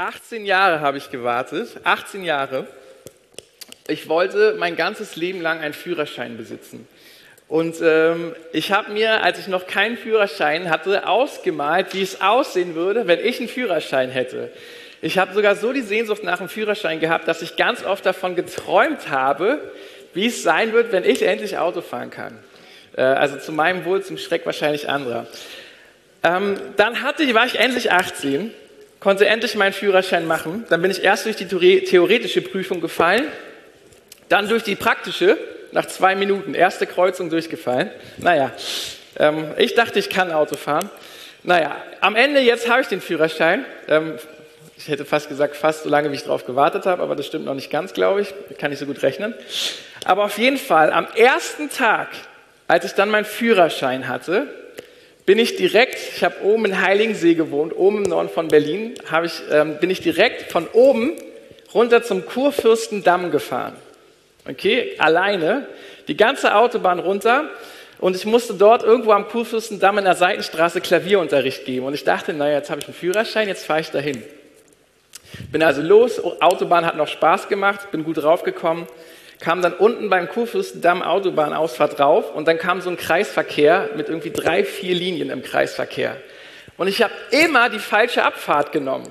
18 0.00 0.46
Jahre 0.46 0.80
habe 0.80 0.96
ich 0.96 1.10
gewartet, 1.10 1.68
18 1.84 2.24
Jahre. 2.24 2.66
Ich 3.86 4.08
wollte 4.08 4.54
mein 4.58 4.74
ganzes 4.74 5.16
Leben 5.16 5.42
lang 5.42 5.60
einen 5.60 5.74
Führerschein 5.74 6.36
besitzen. 6.36 6.88
Und 7.48 7.76
ähm, 7.82 8.34
ich 8.52 8.72
habe 8.72 8.92
mir, 8.92 9.22
als 9.22 9.38
ich 9.40 9.48
noch 9.48 9.66
keinen 9.66 9.96
Führerschein 9.96 10.70
hatte, 10.70 11.08
ausgemalt, 11.08 11.92
wie 11.94 12.02
es 12.02 12.20
aussehen 12.22 12.76
würde, 12.76 13.08
wenn 13.08 13.18
ich 13.18 13.40
einen 13.40 13.48
Führerschein 13.48 14.08
hätte. 14.08 14.50
Ich 15.02 15.18
habe 15.18 15.34
sogar 15.34 15.56
so 15.56 15.72
die 15.72 15.82
Sehnsucht 15.82 16.22
nach 16.22 16.40
einem 16.40 16.48
Führerschein 16.48 17.00
gehabt, 17.00 17.26
dass 17.26 17.42
ich 17.42 17.56
ganz 17.56 17.84
oft 17.84 18.06
davon 18.06 18.36
geträumt 18.36 19.10
habe, 19.10 19.72
wie 20.14 20.26
es 20.26 20.42
sein 20.42 20.72
wird, 20.72 20.92
wenn 20.92 21.04
ich 21.04 21.22
endlich 21.22 21.58
Auto 21.58 21.80
fahren 21.82 22.10
kann. 22.10 22.38
Äh, 23.00 23.04
also 23.04 23.38
zu 23.38 23.50
meinem 23.50 23.86
Wohl, 23.86 24.02
zum 24.02 24.18
Schreck 24.18 24.44
wahrscheinlich 24.44 24.90
anderer. 24.90 25.26
Ähm, 26.22 26.60
dann 26.76 27.02
hatte, 27.02 27.32
war 27.34 27.46
ich 27.46 27.58
endlich 27.58 27.90
18 27.90 28.52
konnte 29.00 29.26
endlich 29.26 29.54
meinen 29.54 29.72
Führerschein 29.72 30.26
machen. 30.26 30.66
Dann 30.68 30.82
bin 30.82 30.90
ich 30.90 31.02
erst 31.02 31.24
durch 31.24 31.36
die 31.36 31.46
theoretische 31.46 32.42
Prüfung 32.42 32.82
gefallen, 32.82 33.24
dann 34.28 34.46
durch 34.46 34.62
die 34.62 34.76
praktische, 34.76 35.38
nach 35.72 35.86
zwei 35.86 36.14
Minuten, 36.14 36.52
erste 36.52 36.86
Kreuzung 36.86 37.30
durchgefallen. 37.30 37.90
Naja, 38.18 38.52
ähm, 39.18 39.54
ich 39.56 39.74
dachte, 39.74 39.98
ich 39.98 40.10
kann 40.10 40.30
Auto 40.30 40.56
fahren. 40.56 40.90
Naja, 41.42 41.74
am 42.02 42.14
Ende 42.14 42.40
jetzt 42.40 42.68
habe 42.68 42.82
ich 42.82 42.88
den 42.88 43.00
Führerschein. 43.00 43.64
Ähm, 43.88 44.18
ich 44.76 44.88
hätte 44.88 45.06
fast 45.06 45.30
gesagt, 45.30 45.56
fast 45.56 45.84
so 45.84 45.88
lange, 45.88 46.10
wie 46.10 46.16
ich 46.16 46.24
darauf 46.24 46.44
gewartet 46.44 46.84
habe, 46.84 47.02
aber 47.02 47.16
das 47.16 47.26
stimmt 47.26 47.46
noch 47.46 47.54
nicht 47.54 47.70
ganz, 47.70 47.94
glaube 47.94 48.20
ich. 48.20 48.34
Ich 48.50 48.58
kann 48.58 48.68
nicht 48.68 48.78
so 48.78 48.86
gut 48.86 49.02
rechnen. 49.02 49.32
Aber 50.04 50.24
auf 50.24 50.36
jeden 50.36 50.58
Fall, 50.58 50.92
am 50.92 51.06
ersten 51.14 51.70
Tag, 51.70 52.08
als 52.70 52.84
ich 52.84 52.92
dann 52.92 53.10
meinen 53.10 53.24
Führerschein 53.24 54.06
hatte, 54.06 54.46
bin 55.26 55.40
ich 55.40 55.56
direkt, 55.56 55.96
ich 56.14 56.22
habe 56.22 56.36
oben 56.44 56.66
in 56.66 56.80
Heiligensee 56.80 57.34
gewohnt, 57.34 57.76
oben 57.76 58.04
im 58.04 58.04
Norden 58.04 58.28
von 58.28 58.46
Berlin, 58.46 58.94
ich, 59.24 59.32
ähm, 59.50 59.78
bin 59.80 59.90
ich 59.90 60.00
direkt 60.00 60.52
von 60.52 60.68
oben 60.68 61.14
runter 61.74 62.04
zum 62.04 62.24
Kurfürstendamm 62.26 63.32
gefahren. 63.32 63.74
Okay, 64.48 64.94
alleine, 64.98 65.66
die 66.06 66.16
ganze 66.16 66.54
Autobahn 66.54 67.00
runter 67.00 67.50
und 67.98 68.14
ich 68.14 68.24
musste 68.24 68.54
dort 68.54 68.84
irgendwo 68.84 69.10
am 69.10 69.26
Kurfürstendamm 69.26 69.98
in 69.98 70.04
der 70.04 70.14
Seitenstraße 70.14 70.80
Klavierunterricht 70.80 71.64
geben. 71.64 71.86
Und 71.86 71.94
ich 71.94 72.04
dachte, 72.04 72.32
naja, 72.32 72.58
jetzt 72.58 72.70
habe 72.70 72.78
ich 72.80 72.86
einen 72.86 72.94
Führerschein, 72.94 73.48
jetzt 73.48 73.66
fahre 73.66 73.80
ich 73.80 73.90
dahin. 73.90 74.22
Bin 75.50 75.64
also 75.64 75.82
los, 75.82 76.22
Autobahn 76.40 76.86
hat 76.86 76.96
noch 76.96 77.08
Spaß 77.08 77.48
gemacht, 77.48 77.90
bin 77.90 78.04
gut 78.04 78.22
raufgekommen 78.22 78.86
kam 79.40 79.62
dann 79.62 79.72
unten 79.72 80.10
beim 80.10 80.28
Kurfürstendamm 80.28 81.02
Autobahnausfahrt 81.02 81.98
drauf 81.98 82.34
und 82.34 82.46
dann 82.46 82.58
kam 82.58 82.80
so 82.80 82.90
ein 82.90 82.96
Kreisverkehr 82.96 83.90
mit 83.96 84.08
irgendwie 84.08 84.30
drei, 84.30 84.64
vier 84.64 84.94
Linien 84.94 85.30
im 85.30 85.42
Kreisverkehr. 85.42 86.16
Und 86.76 86.88
ich 86.88 87.02
habe 87.02 87.12
immer 87.30 87.68
die 87.68 87.78
falsche 87.78 88.24
Abfahrt 88.24 88.72
genommen. 88.72 89.06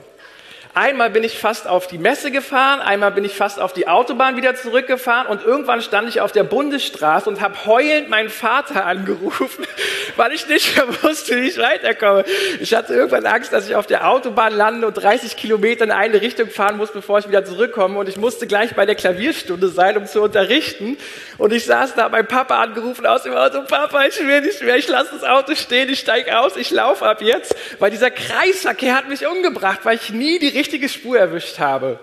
Einmal 0.76 1.10
bin 1.10 1.24
ich 1.24 1.40
fast 1.40 1.68
auf 1.68 1.88
die 1.88 1.98
Messe 1.98 2.30
gefahren, 2.30 2.80
einmal 2.80 3.12
bin 3.12 3.26
ich 3.26 3.34
fast 3.34 3.60
auf 3.60 3.74
die 3.74 3.88
Autobahn 3.88 4.38
wieder 4.38 4.54
zurückgefahren 4.54 5.26
und 5.26 5.44
irgendwann 5.44 5.82
stand 5.82 6.08
ich 6.10 6.22
auf 6.22 6.32
der 6.32 6.44
Bundesstraße 6.44 7.28
und 7.28 7.42
habe 7.42 7.66
heulend 7.66 8.10
meinen 8.10 8.30
Vater 8.30 8.86
angerufen, 8.86 9.66
weil 10.16 10.32
ich 10.32 10.48
nicht 10.48 10.76
mehr 10.76 10.86
wusste, 11.02 11.38
wie 11.38 11.48
ich 11.48 11.58
weiterkomme. 11.58 12.24
Ich 12.60 12.76
hatte 12.76 12.94
irgendwann 12.94 13.26
Angst, 13.26 13.52
dass 13.52 13.68
ich 13.68 13.76
auf 13.76 13.88
der 13.88 14.08
Autobahn 14.08 14.54
lande 14.54 14.86
und 14.86 14.94
30 14.94 15.36
Kilometer 15.36 15.86
in 15.86 15.92
eine 15.92 16.22
Richtung 16.22 16.50
fahren 16.50 16.78
muss, 16.78 16.92
bevor 16.92 17.18
ich 17.18 17.28
wieder 17.28 17.44
zurückkomme. 17.44 17.98
Und 17.98 18.08
ich 18.08 18.18
musste 18.18 18.46
gleich 18.46 18.76
bei 18.76 18.86
der 18.86 18.96
Klavierstunde 18.96 19.70
sein, 19.70 19.98
um 19.98 20.06
zu 20.06 20.22
unterrichten. 20.22 20.98
Und 21.40 21.52
ich 21.52 21.66
saß 21.66 21.96
da, 21.96 22.10
mein 22.10 22.28
Papa 22.28 22.62
angerufen 22.62 23.08
aus 23.08 23.24
dem 23.24 23.34
Auto, 23.34 23.64
Papa, 23.64 24.06
ich 24.06 24.20
will 24.20 24.42
nicht 24.42 24.62
mehr, 24.62 24.78
ich 24.78 24.88
lasse 24.88 25.10
das 25.14 25.24
Auto 25.24 25.56
stehen, 25.56 25.90
ich 25.90 26.00
steige 26.00 26.40
aus, 26.40 26.58
ich 26.58 26.70
laufe 26.70 27.08
ab 27.08 27.24
jetzt, 27.24 27.56
weil 27.80 27.90
dieser 27.90 28.12
Kreisverkehr 28.12 28.96
hat 28.96 29.10
mich 29.10 29.26
umgebracht, 29.26 29.80
weil 29.84 29.96
ich 29.96 30.12
nie 30.12 30.38
die 30.38 30.59
richtige 30.60 30.90
Spur 30.90 31.18
erwischt 31.18 31.60
habe. 31.60 32.00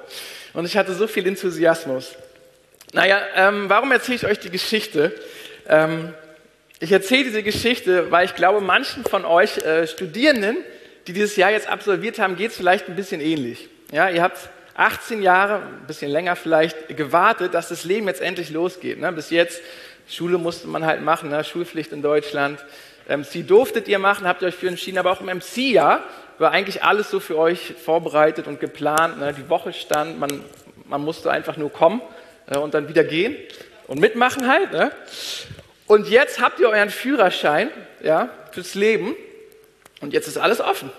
Und 0.54 0.64
ich 0.64 0.76
hatte 0.76 0.94
so 0.94 1.06
viel 1.06 1.26
Enthusiasmus. 1.26 2.14
Naja, 2.92 3.20
ähm, 3.34 3.68
warum 3.68 3.92
erzähle 3.92 4.16
ich 4.16 4.26
euch 4.26 4.38
die 4.38 4.50
Geschichte? 4.50 5.12
Ähm, 5.68 6.14
ich 6.80 6.90
erzähle 6.90 7.24
diese 7.24 7.42
Geschichte, 7.42 8.10
weil 8.10 8.24
ich 8.24 8.34
glaube, 8.34 8.60
manchen 8.62 9.04
von 9.04 9.24
euch 9.26 9.58
äh, 9.58 9.86
Studierenden, 9.86 10.56
die 11.06 11.12
dieses 11.12 11.36
Jahr 11.36 11.50
jetzt 11.50 11.68
absolviert 11.68 12.18
haben, 12.18 12.36
geht 12.36 12.52
es 12.52 12.56
vielleicht 12.56 12.88
ein 12.88 12.96
bisschen 12.96 13.20
ähnlich. 13.20 13.68
Ja, 13.92 14.08
ihr 14.08 14.22
habt 14.22 14.38
18 14.74 15.22
Jahre, 15.22 15.56
ein 15.56 15.86
bisschen 15.86 16.10
länger 16.10 16.36
vielleicht, 16.36 16.96
gewartet, 16.96 17.52
dass 17.52 17.68
das 17.68 17.84
Leben 17.84 18.08
jetzt 18.08 18.22
endlich 18.22 18.50
losgeht. 18.50 18.98
Ne? 18.98 19.12
Bis 19.12 19.30
jetzt, 19.30 19.60
Schule 20.08 20.38
musste 20.38 20.68
man 20.68 20.86
halt 20.86 21.02
machen, 21.02 21.30
ne? 21.30 21.44
Schulpflicht 21.44 21.92
in 21.92 22.00
Deutschland. 22.00 22.64
MC 23.08 23.46
durftet 23.46 23.88
ihr 23.88 23.98
machen, 23.98 24.26
habt 24.26 24.42
ihr 24.42 24.48
euch 24.48 24.54
für 24.54 24.68
entschieden, 24.68 24.98
aber 24.98 25.12
auch 25.12 25.20
im 25.20 25.26
MC-Jahr 25.26 26.02
war 26.38 26.52
eigentlich 26.52 26.82
alles 26.82 27.10
so 27.10 27.20
für 27.20 27.38
euch 27.38 27.74
vorbereitet 27.82 28.46
und 28.46 28.60
geplant. 28.60 29.18
Ne? 29.18 29.34
Die 29.34 29.48
Woche 29.48 29.72
stand, 29.72 30.18
man, 30.18 30.44
man 30.84 31.02
musste 31.02 31.30
einfach 31.30 31.56
nur 31.56 31.72
kommen 31.72 32.02
äh, 32.46 32.58
und 32.58 32.74
dann 32.74 32.88
wieder 32.88 33.04
gehen 33.04 33.36
und 33.86 34.00
mitmachen 34.00 34.48
halt. 34.48 34.72
Ne? 34.72 34.90
Und 35.86 36.08
jetzt 36.08 36.40
habt 36.40 36.60
ihr 36.60 36.68
euren 36.68 36.90
Führerschein 36.90 37.70
ja, 38.02 38.28
fürs 38.52 38.74
Leben 38.74 39.14
und 40.00 40.12
jetzt 40.12 40.26
ist 40.28 40.36
alles 40.36 40.60
offen. 40.60 40.90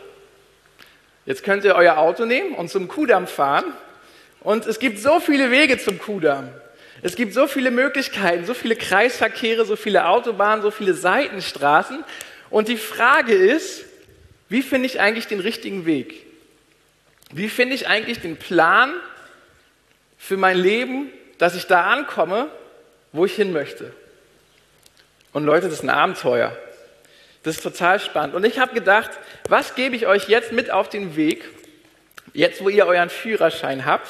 Jetzt 1.26 1.44
könnt 1.44 1.66
ihr 1.66 1.76
euer 1.76 1.98
Auto 1.98 2.26
nehmen 2.26 2.54
und 2.54 2.70
zum 2.70 2.88
Kudamm 2.88 3.28
fahren. 3.28 3.66
Und 4.40 4.66
es 4.66 4.80
gibt 4.80 5.00
so 5.00 5.20
viele 5.20 5.52
Wege 5.52 5.78
zum 5.78 6.00
Kudamm. 6.00 6.50
Es 7.02 7.16
gibt 7.16 7.34
so 7.34 7.48
viele 7.48 7.70
Möglichkeiten, 7.70 8.46
so 8.46 8.54
viele 8.54 8.76
Kreisverkehre, 8.76 9.66
so 9.66 9.76
viele 9.76 10.08
Autobahnen, 10.08 10.64
so 10.64 10.72
viele 10.72 10.94
Seitenstraßen. 10.94 12.04
Und 12.50 12.70
die 12.70 12.78
Frage 12.78 13.34
ist, 13.34 13.84
wie 14.50 14.62
finde 14.62 14.86
ich 14.86 15.00
eigentlich 15.00 15.28
den 15.28 15.40
richtigen 15.40 15.86
Weg? 15.86 16.26
Wie 17.32 17.50
finde 17.50 17.76
ich 17.76 17.88
eigentlich 17.88 18.20
den 18.20 18.38
Plan 18.38 18.94
für 20.18 20.38
mein 20.38 20.58
Leben, 20.58 21.12
dass 21.38 21.56
ich 21.56 21.66
da 21.68 21.92
ankomme, 21.92 22.50
wo 23.12 23.26
ich 23.26 23.36
hin 23.36 23.52
möchte? 23.52 23.94
Und 25.34 25.46
Leute, 25.46 25.68
das 25.68 25.76
ist 25.76 25.84
ein 25.84 25.90
Abenteuer. 25.90 26.58
Das 27.44 27.58
ist 27.58 27.64
total 27.64 28.00
spannend. 28.00 28.36
Und 28.36 28.46
ich 28.46 28.60
habe 28.60 28.74
gedacht, 28.74 29.12
was 29.50 29.76
gebe 29.76 29.96
ich 29.96 30.08
euch 30.08 30.28
jetzt 30.30 30.52
mit 30.52 30.72
auf 30.72 30.90
den 30.90 31.16
Weg, 31.16 31.44
jetzt 32.34 32.64
wo 32.64 32.70
ihr 32.70 32.86
euren 32.86 33.10
Führerschein 33.10 33.86
habt 33.86 34.10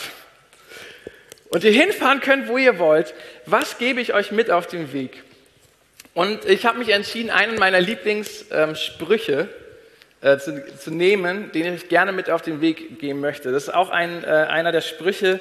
und 1.50 1.64
ihr 1.64 1.72
hinfahren 1.72 2.22
könnt, 2.22 2.48
wo 2.48 2.58
ihr 2.58 2.80
wollt, 2.80 3.14
was 3.46 3.78
gebe 3.78 4.02
ich 4.02 4.14
euch 4.14 4.32
mit 4.32 4.52
auf 4.52 4.68
den 4.68 4.94
Weg? 4.94 5.24
Und 6.14 6.46
ich 6.46 6.66
habe 6.66 6.80
mich 6.80 6.90
entschieden, 6.90 7.30
einen 7.30 7.60
meiner 7.60 7.80
Lieblingssprüche 7.80 9.50
äh, 10.22 10.38
zu, 10.38 10.64
zu, 10.78 10.92
nehmen, 10.92 11.52
den 11.52 11.74
ich 11.74 11.90
gerne 11.90 12.12
mit 12.12 12.30
auf 12.30 12.42
den 12.42 12.62
Weg 12.62 13.00
geben 13.00 13.20
möchte. 13.20 13.52
Das 13.52 13.64
ist 13.64 13.74
auch 13.74 13.90
ein, 13.90 14.24
äh, 14.24 14.28
einer 14.28 14.72
der 14.72 14.82
Sprüche, 14.82 15.40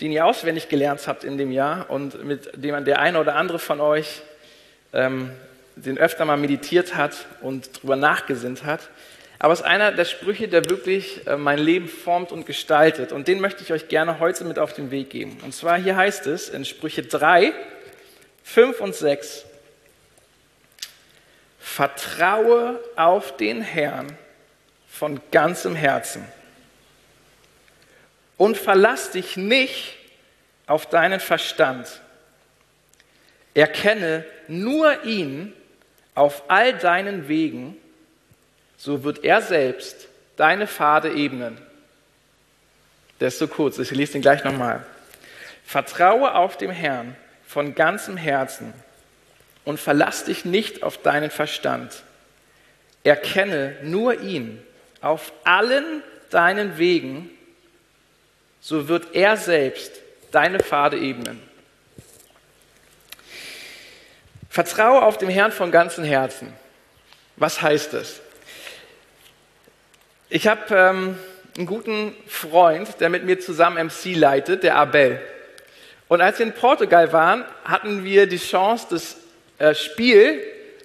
den 0.00 0.12
ihr 0.12 0.24
auswendig 0.26 0.68
gelernt 0.68 1.06
habt 1.06 1.24
in 1.24 1.38
dem 1.38 1.52
Jahr 1.52 1.90
und 1.90 2.24
mit 2.24 2.50
dem 2.54 2.84
der 2.84 3.00
eine 3.00 3.20
oder 3.20 3.36
andere 3.36 3.58
von 3.58 3.80
euch 3.80 4.22
ähm, 4.92 5.30
den 5.76 5.98
öfter 5.98 6.24
mal 6.24 6.36
meditiert 6.36 6.94
hat 6.96 7.26
und 7.42 7.76
darüber 7.76 7.96
nachgesinnt 7.96 8.64
hat. 8.64 8.88
Aber 9.38 9.52
es 9.52 9.60
ist 9.60 9.66
einer 9.66 9.92
der 9.92 10.04
Sprüche, 10.04 10.48
der 10.48 10.70
wirklich 10.70 11.26
äh, 11.26 11.36
mein 11.36 11.58
Leben 11.58 11.88
formt 11.88 12.32
und 12.32 12.46
gestaltet. 12.46 13.12
Und 13.12 13.28
den 13.28 13.40
möchte 13.40 13.62
ich 13.62 13.72
euch 13.72 13.88
gerne 13.88 14.20
heute 14.20 14.44
mit 14.44 14.58
auf 14.58 14.72
den 14.72 14.90
Weg 14.90 15.10
geben. 15.10 15.36
Und 15.44 15.54
zwar 15.54 15.76
hier 15.78 15.96
heißt 15.96 16.26
es 16.28 16.48
in 16.48 16.64
Sprüche 16.64 17.02
3, 17.02 17.52
5 18.42 18.80
und 18.80 18.94
6. 18.94 19.44
Vertraue 21.64 22.78
auf 22.94 23.38
den 23.38 23.62
Herrn 23.62 24.16
von 24.86 25.18
ganzem 25.32 25.74
Herzen 25.74 26.22
und 28.36 28.58
verlass 28.58 29.10
dich 29.10 29.38
nicht 29.38 29.96
auf 30.66 30.86
deinen 30.86 31.20
Verstand. 31.20 32.02
Erkenne 33.54 34.26
nur 34.46 35.04
ihn 35.04 35.54
auf 36.14 36.42
all 36.48 36.74
deinen 36.74 37.28
Wegen, 37.28 37.76
so 38.76 39.02
wird 39.02 39.24
er 39.24 39.40
selbst 39.40 40.06
deine 40.36 40.66
Pfade 40.66 41.12
ebnen. 41.14 41.56
Der 43.20 43.28
ist 43.28 43.38
so 43.38 43.48
kurz, 43.48 43.78
ich 43.78 43.90
lese 43.90 44.12
den 44.12 44.22
gleich 44.22 44.44
nochmal. 44.44 44.84
Vertraue 45.64 46.34
auf 46.34 46.58
den 46.58 46.70
Herrn 46.70 47.16
von 47.46 47.74
ganzem 47.74 48.18
Herzen 48.18 48.74
und 49.64 49.80
verlass 49.80 50.24
dich 50.24 50.44
nicht 50.44 50.82
auf 50.82 50.98
deinen 50.98 51.30
Verstand. 51.30 52.02
Erkenne 53.02 53.76
nur 53.82 54.20
ihn 54.20 54.62
auf 55.00 55.32
allen 55.44 56.02
deinen 56.30 56.78
Wegen, 56.78 57.30
so 58.60 58.88
wird 58.88 59.14
er 59.14 59.36
selbst 59.36 59.92
deine 60.30 60.58
Pfade 60.58 60.98
ebnen. 60.98 61.40
Vertraue 64.48 65.02
auf 65.02 65.18
den 65.18 65.28
Herrn 65.28 65.52
von 65.52 65.70
ganzem 65.70 66.04
Herzen. 66.04 66.52
Was 67.36 67.60
heißt 67.60 67.92
das? 67.92 68.20
Ich 70.28 70.46
habe 70.46 70.74
ähm, 70.74 71.18
einen 71.56 71.66
guten 71.66 72.16
Freund, 72.26 73.00
der 73.00 73.10
mit 73.10 73.24
mir 73.24 73.40
zusammen 73.40 73.86
MC 73.86 74.16
leitet, 74.16 74.62
der 74.62 74.76
Abel. 74.76 75.20
Und 76.08 76.20
als 76.20 76.38
wir 76.38 76.46
in 76.46 76.52
Portugal 76.52 77.12
waren, 77.12 77.44
hatten 77.64 78.04
wir 78.04 78.26
die 78.26 78.38
Chance, 78.38 78.86
das 78.90 79.16
Spiel 79.72 80.42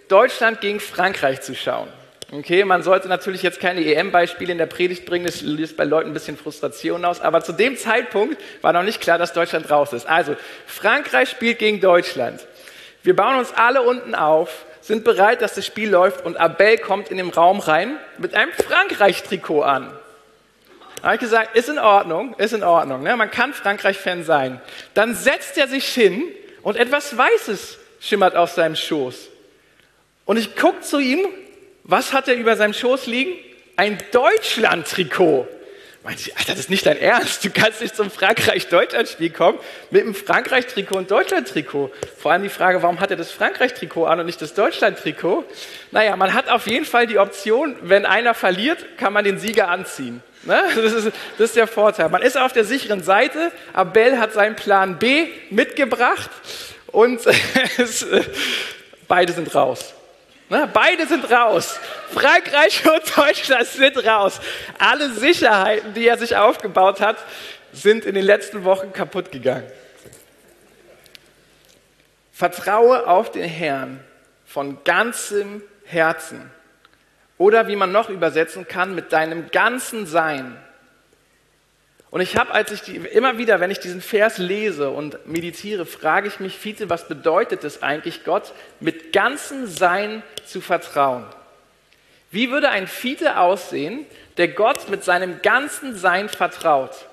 Deutschland 0.08 0.62
gegen 0.62 0.80
Frankreich 0.80 1.42
zu 1.42 1.54
schauen. 1.54 1.90
Okay, 2.32 2.64
man 2.64 2.84
sollte 2.84 3.08
natürlich 3.08 3.42
jetzt 3.42 3.60
keine 3.60 3.84
EM-Beispiele 3.84 4.52
in 4.52 4.60
der 4.60 4.68
Predigt 4.68 5.06
bringen, 5.06 5.26
das 5.26 5.42
löst 5.42 5.76
bei 5.76 5.84
Leuten 5.84 6.12
ein 6.12 6.14
bisschen 6.14 6.38
Frustration 6.38 7.04
aus, 7.04 7.22
aber 7.22 7.44
zu 7.44 7.54
dem 7.54 7.76
Zeitpunkt 7.76 8.38
war 8.62 8.72
noch 8.72 8.84
nicht 8.84 9.02
klar, 9.02 9.18
dass 9.18 9.34
Deutschland 9.34 9.72
raus 9.72 9.94
ist. 9.94 10.08
Also, 10.08 10.36
Frankreich 10.68 11.30
spielt 11.30 11.58
gegen 11.58 11.82
Deutschland. 11.82 12.46
Wir 13.02 13.16
bauen 13.16 13.38
uns 13.38 13.52
alle 13.54 13.82
unten 13.82 14.14
auf, 14.14 14.66
sind 14.82 15.04
bereit, 15.04 15.42
dass 15.42 15.56
das 15.56 15.66
Spiel 15.66 15.90
läuft 15.90 16.24
und 16.24 16.38
Abel 16.38 16.78
kommt 16.78 17.10
in 17.10 17.18
den 17.18 17.30
Raum 17.30 17.60
rein 17.60 17.98
mit 18.20 18.36
einem 18.36 18.52
Frankreich-Trikot 18.52 19.64
an. 19.64 19.92
Da 20.98 21.04
habe 21.04 21.16
ich 21.16 21.22
gesagt, 21.22 21.56
ist 21.56 21.70
in 21.70 21.80
Ordnung, 21.80 22.36
ist 22.38 22.54
in 22.54 22.64
Ordnung, 22.64 23.02
ne? 23.02 23.16
man 23.16 23.32
kann 23.32 23.54
Frankreich-Fan 23.54 24.24
sein. 24.24 24.62
Dann 24.94 25.16
setzt 25.16 25.58
er 25.58 25.68
sich 25.68 25.86
hin 25.86 26.24
und 26.62 26.78
etwas 26.78 27.18
Weißes 27.18 27.80
schimmert 28.00 28.36
aus 28.36 28.56
seinem 28.56 28.76
Schoß. 28.76 29.30
Und 30.26 30.38
ich 30.38 30.56
gucke 30.56 30.82
zu 30.82 31.00
ihm 31.00 31.28
was 31.90 32.14
hat 32.14 32.28
er 32.28 32.36
über 32.36 32.56
seinem 32.56 32.74
Schoß 32.74 33.08
liegen? 33.08 33.34
Ein 33.76 33.98
Deutschland-Trikot. 34.12 35.48
Meinte 36.04 36.22
ich, 36.22 36.38
Alter, 36.38 36.52
das 36.52 36.60
ist 36.60 36.70
nicht 36.70 36.86
dein 36.86 37.00
Ernst. 37.00 37.44
Du 37.44 37.50
kannst 37.50 37.82
nicht 37.82 37.96
zum 37.96 38.12
Frankreich-Deutschland-Spiel 38.12 39.32
kommen 39.32 39.58
mit 39.90 40.04
einem 40.04 40.14
Frankreich-Trikot 40.14 40.96
und 41.00 41.10
Deutschland-Trikot. 41.10 41.92
Vor 42.20 42.32
allem 42.32 42.44
die 42.44 42.50
Frage, 42.50 42.84
warum 42.84 43.00
hat 43.00 43.10
er 43.10 43.18
das 43.18 43.32
Frankreich-Trikot 43.32 44.06
an 44.06 44.20
und 44.20 44.28
nicht 44.28 44.40
das 44.40 44.54
Deutschland-Trikot? 44.54 45.46
Naja, 45.90 46.16
man 46.16 46.36
hat 46.36 46.48
auf 46.48 46.68
jeden 46.68 46.86
Fall 46.86 47.08
die 47.08 47.18
Option, 47.18 47.76
wenn 47.82 48.06
einer 48.06 48.36
verliert, 48.36 48.86
kann 49.00 49.12
man 49.12 49.26
den 49.26 49.40
Sieger 49.40 49.70
anziehen. 49.70 50.22
Ne? 50.44 50.62
Das, 50.76 50.94
ist, 50.94 51.12
das 51.40 51.50
ist 51.50 51.56
der 51.56 51.66
Vorteil. 51.66 52.10
Man 52.10 52.22
ist 52.22 52.38
auf 52.38 52.54
der 52.54 52.66
sicheren 52.66 53.02
Seite. 53.02 53.52
Abel 53.74 54.20
hat 54.20 54.32
seinen 54.34 54.56
Plan 54.56 55.00
B 55.00 55.26
mitgebracht 55.50 56.30
und 56.92 57.22
beide 59.08 59.34
sind 59.34 59.54
raus. 59.54 59.94
Ne, 60.50 60.68
beide 60.72 61.06
sind 61.06 61.30
raus. 61.30 61.80
Frankreich 62.12 62.84
und 62.92 63.18
Deutschland 63.18 63.68
sind 63.68 64.06
raus. 64.06 64.40
Alle 64.80 65.12
Sicherheiten, 65.12 65.94
die 65.94 66.08
er 66.08 66.18
sich 66.18 66.36
aufgebaut 66.36 67.02
hat, 67.02 67.18
sind 67.72 68.04
in 68.06 68.16
den 68.16 68.26
letzten 68.26 68.64
Wochen 68.64 68.92
kaputt 68.92 69.32
gegangen. 69.32 69.70
Vertraue 72.32 73.06
auf 73.06 73.32
den 73.32 73.48
Herrn 73.48 74.04
von 74.46 74.84
ganzem 74.84 75.62
Herzen. 75.86 76.50
Oder 77.38 77.68
wie 77.68 77.76
man 77.76 77.92
noch 77.92 78.10
übersetzen 78.10 78.68
kann, 78.68 78.96
mit 78.96 79.14
deinem 79.14 79.52
ganzen 79.52 80.08
Sein. 80.08 80.58
Und 82.12 82.22
ich 82.22 82.38
habe, 82.38 82.52
als 82.52 82.72
ich 82.72 82.82
die, 82.82 82.96
immer 82.96 83.38
wieder, 83.38 83.60
wenn 83.60 83.70
ich 83.70 83.80
diesen 83.80 84.02
Vers 84.02 84.40
lese 84.40 84.90
und 84.90 85.28
meditiere, 85.28 85.86
frage 85.86 86.28
ich 86.28 86.40
mich, 86.40 86.58
Fiete, 86.58 86.90
was 86.90 87.08
bedeutet 87.08 87.64
es 87.64 87.84
eigentlich, 87.84 88.24
Gott 88.24 88.52
mit 88.80 89.14
ganzem 89.14 89.68
Sein 89.68 90.24
zu 90.46 90.60
vertrauen? 90.60 91.26
Wie 92.32 92.52
würde 92.52 92.70
ein 92.70 92.88
Fiete 92.88 93.38
aussehen, 93.38 94.06
der 94.38 94.50
Gott 94.50 94.90
mit 94.90 95.04
seinem 95.04 95.42
ganzen 95.42 95.96
Sein 95.96 96.30
vertraut? 96.30 97.06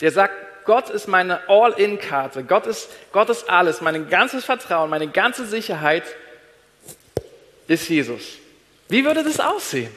Der 0.00 0.10
sagt, 0.10 0.34
Gott 0.64 0.90
ist 0.90 1.06
meine 1.08 1.48
All-In-Karte, 1.48 2.42
Gott 2.44 2.66
ist, 2.66 2.90
Gott 3.12 3.28
ist 3.28 3.48
alles, 3.50 3.80
mein 3.80 4.08
ganzes 4.08 4.44
Vertrauen, 4.44 4.90
meine 4.90 5.08
ganze 5.08 5.46
Sicherheit 5.46 6.04
ist 7.68 7.88
Jesus. 7.88 8.38
Wie 8.88 9.04
würde 9.04 9.22
das 9.22 9.40
aussehen? 9.40 9.94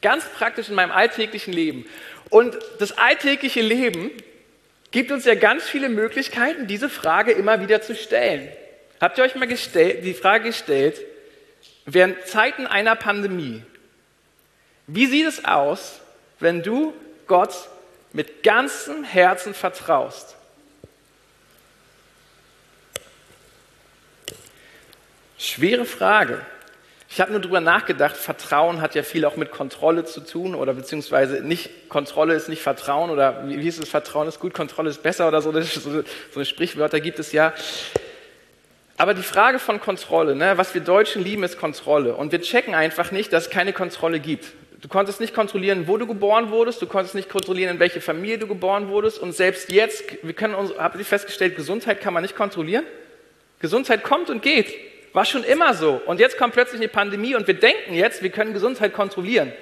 Ganz 0.00 0.24
praktisch 0.36 0.68
in 0.68 0.74
meinem 0.74 0.92
alltäglichen 0.92 1.52
Leben. 1.52 1.86
Und 2.30 2.56
das 2.78 2.96
alltägliche 2.98 3.60
Leben 3.60 4.10
gibt 4.90 5.10
uns 5.10 5.24
ja 5.24 5.34
ganz 5.34 5.64
viele 5.64 5.88
Möglichkeiten, 5.88 6.66
diese 6.66 6.88
Frage 6.88 7.32
immer 7.32 7.60
wieder 7.60 7.82
zu 7.82 7.94
stellen. 7.94 8.48
Habt 9.00 9.18
ihr 9.18 9.24
euch 9.24 9.34
mal 9.34 9.46
gestellt, 9.46 10.04
die 10.04 10.14
Frage 10.14 10.44
gestellt, 10.44 11.00
während 11.86 12.26
Zeiten 12.26 12.66
einer 12.66 12.96
Pandemie, 12.96 13.62
wie 14.86 15.06
sieht 15.06 15.26
es 15.26 15.44
aus, 15.44 16.00
wenn 16.40 16.62
du 16.62 16.94
Gott 17.26 17.68
mit 18.12 18.42
ganzem 18.42 19.04
Herzen 19.04 19.54
vertraust? 19.54 20.36
Schwere 25.38 25.84
Frage. 25.84 26.44
Ich 27.18 27.20
habe 27.20 27.32
nur 27.32 27.40
darüber 27.40 27.60
nachgedacht, 27.60 28.16
Vertrauen 28.16 28.80
hat 28.80 28.94
ja 28.94 29.02
viel 29.02 29.24
auch 29.24 29.34
mit 29.34 29.50
Kontrolle 29.50 30.04
zu 30.04 30.20
tun 30.20 30.54
oder 30.54 30.72
beziehungsweise 30.72 31.40
nicht, 31.42 31.88
Kontrolle 31.88 32.34
ist 32.34 32.48
nicht 32.48 32.62
Vertrauen 32.62 33.10
oder 33.10 33.42
wie, 33.48 33.66
ist 33.66 33.82
es, 33.82 33.88
Vertrauen 33.88 34.28
ist 34.28 34.38
gut, 34.38 34.54
Kontrolle 34.54 34.88
ist 34.88 35.02
besser 35.02 35.26
oder 35.26 35.42
so, 35.42 35.50
so, 35.50 35.80
so 35.90 36.04
eine 36.36 36.44
Sprichwörter 36.44 37.00
gibt 37.00 37.18
es 37.18 37.32
ja. 37.32 37.54
Aber 38.96 39.14
die 39.14 39.24
Frage 39.24 39.58
von 39.58 39.80
Kontrolle, 39.80 40.36
ne, 40.36 40.58
was 40.58 40.74
wir 40.74 40.80
Deutschen 40.80 41.24
lieben, 41.24 41.42
ist 41.42 41.58
Kontrolle. 41.58 42.14
Und 42.14 42.30
wir 42.30 42.40
checken 42.40 42.76
einfach 42.76 43.10
nicht, 43.10 43.32
dass 43.32 43.46
es 43.46 43.50
keine 43.50 43.72
Kontrolle 43.72 44.20
gibt. 44.20 44.52
Du 44.80 44.86
konntest 44.86 45.18
nicht 45.18 45.34
kontrollieren, 45.34 45.88
wo 45.88 45.96
du 45.96 46.06
geboren 46.06 46.52
wurdest, 46.52 46.80
du 46.82 46.86
konntest 46.86 47.16
nicht 47.16 47.28
kontrollieren, 47.28 47.74
in 47.74 47.80
welche 47.80 48.00
Familie 48.00 48.38
du 48.38 48.46
geboren 48.46 48.90
wurdest. 48.90 49.18
Und 49.18 49.32
selbst 49.32 49.72
jetzt, 49.72 50.04
wir 50.22 50.34
können 50.34 50.54
uns, 50.54 50.72
habt 50.78 50.96
ihr 50.96 51.04
festgestellt, 51.04 51.56
Gesundheit 51.56 52.00
kann 52.00 52.14
man 52.14 52.22
nicht 52.22 52.36
kontrollieren? 52.36 52.84
Gesundheit 53.58 54.04
kommt 54.04 54.30
und 54.30 54.40
geht. 54.40 54.72
War 55.18 55.24
schon 55.24 55.42
immer 55.42 55.74
so. 55.74 56.00
Und 56.06 56.20
jetzt 56.20 56.38
kommt 56.38 56.54
plötzlich 56.54 56.80
eine 56.80 56.86
Pandemie 56.86 57.34
und 57.34 57.48
wir 57.48 57.58
denken 57.58 57.92
jetzt, 57.92 58.22
wir 58.22 58.30
können 58.30 58.52
Gesundheit 58.52 58.92
kontrollieren. 58.92 59.52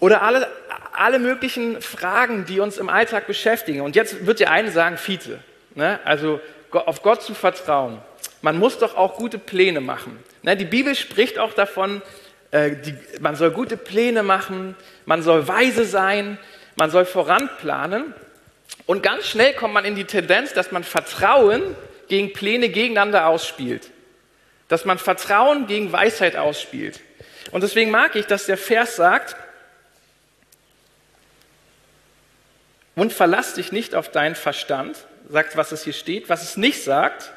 Oder 0.00 0.22
alle, 0.22 0.48
alle 0.94 1.18
möglichen 1.18 1.82
Fragen, 1.82 2.46
die 2.46 2.58
uns 2.58 2.78
im 2.78 2.88
Alltag 2.88 3.26
beschäftigen. 3.26 3.82
Und 3.82 3.96
jetzt 3.96 4.24
wird 4.24 4.40
der 4.40 4.50
eine 4.50 4.70
sagen, 4.70 4.96
Fiete. 4.96 5.40
Ne? 5.74 6.00
Also 6.04 6.40
auf 6.72 7.02
Gott 7.02 7.20
zu 7.22 7.34
vertrauen. 7.34 8.00
Man 8.40 8.58
muss 8.58 8.78
doch 8.78 8.96
auch 8.96 9.16
gute 9.16 9.38
Pläne 9.38 9.82
machen. 9.82 10.18
Ne? 10.40 10.56
Die 10.56 10.64
Bibel 10.64 10.94
spricht 10.94 11.38
auch 11.38 11.52
davon, 11.52 12.00
äh, 12.50 12.76
die, 12.76 12.94
man 13.20 13.36
soll 13.36 13.50
gute 13.50 13.76
Pläne 13.76 14.22
machen, 14.22 14.74
man 15.04 15.20
soll 15.20 15.46
weise 15.46 15.84
sein, 15.84 16.38
man 16.76 16.88
soll 16.88 17.04
voranplanen. 17.04 18.14
Und 18.86 19.02
ganz 19.02 19.26
schnell 19.26 19.52
kommt 19.52 19.74
man 19.74 19.84
in 19.84 19.96
die 19.96 20.06
Tendenz, 20.06 20.54
dass 20.54 20.72
man 20.72 20.82
Vertrauen 20.82 21.76
gegen 22.08 22.32
Pläne 22.32 22.68
gegeneinander 22.68 23.26
ausspielt. 23.26 23.90
Dass 24.68 24.84
man 24.84 24.98
Vertrauen 24.98 25.66
gegen 25.66 25.92
Weisheit 25.92 26.36
ausspielt. 26.36 27.00
Und 27.50 27.62
deswegen 27.62 27.90
mag 27.90 28.16
ich, 28.16 28.26
dass 28.26 28.46
der 28.46 28.58
Vers 28.58 28.96
sagt, 28.96 29.36
und 32.94 33.12
verlass 33.12 33.54
dich 33.54 33.70
nicht 33.70 33.94
auf 33.94 34.10
deinen 34.10 34.34
Verstand, 34.34 34.96
sagt, 35.28 35.56
was 35.56 35.70
es 35.70 35.84
hier 35.84 35.92
steht, 35.92 36.28
was 36.28 36.42
es 36.42 36.56
nicht 36.56 36.82
sagt, 36.82 37.30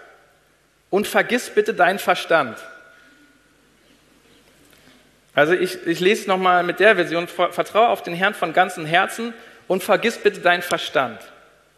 und 0.90 1.08
vergiss 1.08 1.52
bitte 1.52 1.74
deinen 1.74 2.00
Verstand. 2.00 2.58
Also 5.34 5.54
ich, 5.54 5.86
ich 5.86 6.00
lese 6.00 6.22
es 6.22 6.28
nochmal 6.28 6.64
mit 6.64 6.80
der 6.80 6.96
Version, 6.96 7.28
vertraue 7.28 7.88
auf 7.88 8.04
den 8.04 8.14
Herrn 8.14 8.34
von 8.34 8.54
ganzem 8.54 8.86
Herzen 8.86 9.34
und 9.68 9.84
vergiss 9.84 10.18
bitte 10.18 10.42
deinen 10.42 10.62
Verstand. 10.62 11.20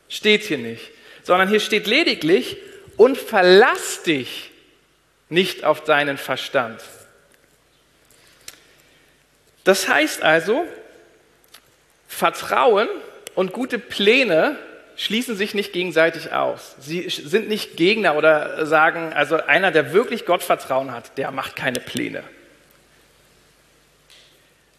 Steht 0.10 0.44
hier 0.44 0.58
nicht, 0.58 0.90
sondern 1.24 1.50
hier 1.50 1.60
steht 1.60 1.86
lediglich, 1.86 2.58
und 2.98 3.18
verlass 3.18 4.04
dich 4.04 4.52
nicht 5.30 5.64
auf 5.64 5.84
deinen 5.84 6.18
Verstand. 6.18 6.82
Das 9.64 9.88
heißt 9.88 10.22
also, 10.22 10.66
Vertrauen 12.08 12.88
und 13.34 13.54
gute 13.54 13.80
Pläne 13.80 14.58
schließen 14.96 15.36
sich 15.36 15.54
nicht 15.54 15.74
gegenseitig 15.74 16.32
aus. 16.32 16.76
Sie 16.80 17.10
sind 17.10 17.48
nicht 17.50 17.78
Gegner 17.78 18.16
oder 18.16 18.66
sagen, 18.66 19.12
also 19.14 19.38
einer, 19.38 19.72
der 19.72 19.94
wirklich 19.94 20.26
Gottvertrauen 20.26 20.92
hat, 20.92 21.18
der 21.18 21.32
macht 21.32 21.56
keine 21.56 21.80
Pläne. 21.80 22.24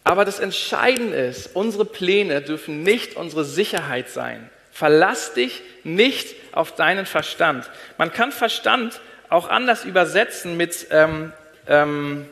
Aber 0.03 0.23
das 0.23 0.39
Entscheidende 0.39 1.17
ist, 1.17 1.55
unsere 1.55 1.83
Pläne 1.83 2.41
dürfen 2.41 2.83
nicht 2.83 3.15
unsere 3.15 3.43
Sicherheit 3.43 4.09
sein. 4.09 4.49
Verlass 4.75 5.31
dich 5.31 5.61
nicht 5.85 6.35
auf 6.51 6.75
deinen 6.75 7.05
Verstand. 7.05 7.71
Man 7.97 8.11
kann 8.11 8.33
Verstand 8.33 8.99
auch 9.29 9.47
anders 9.47 9.85
übersetzen 9.85 10.57
mit 10.57 10.87
ähm, 10.91 11.31
ähm, 11.65 12.27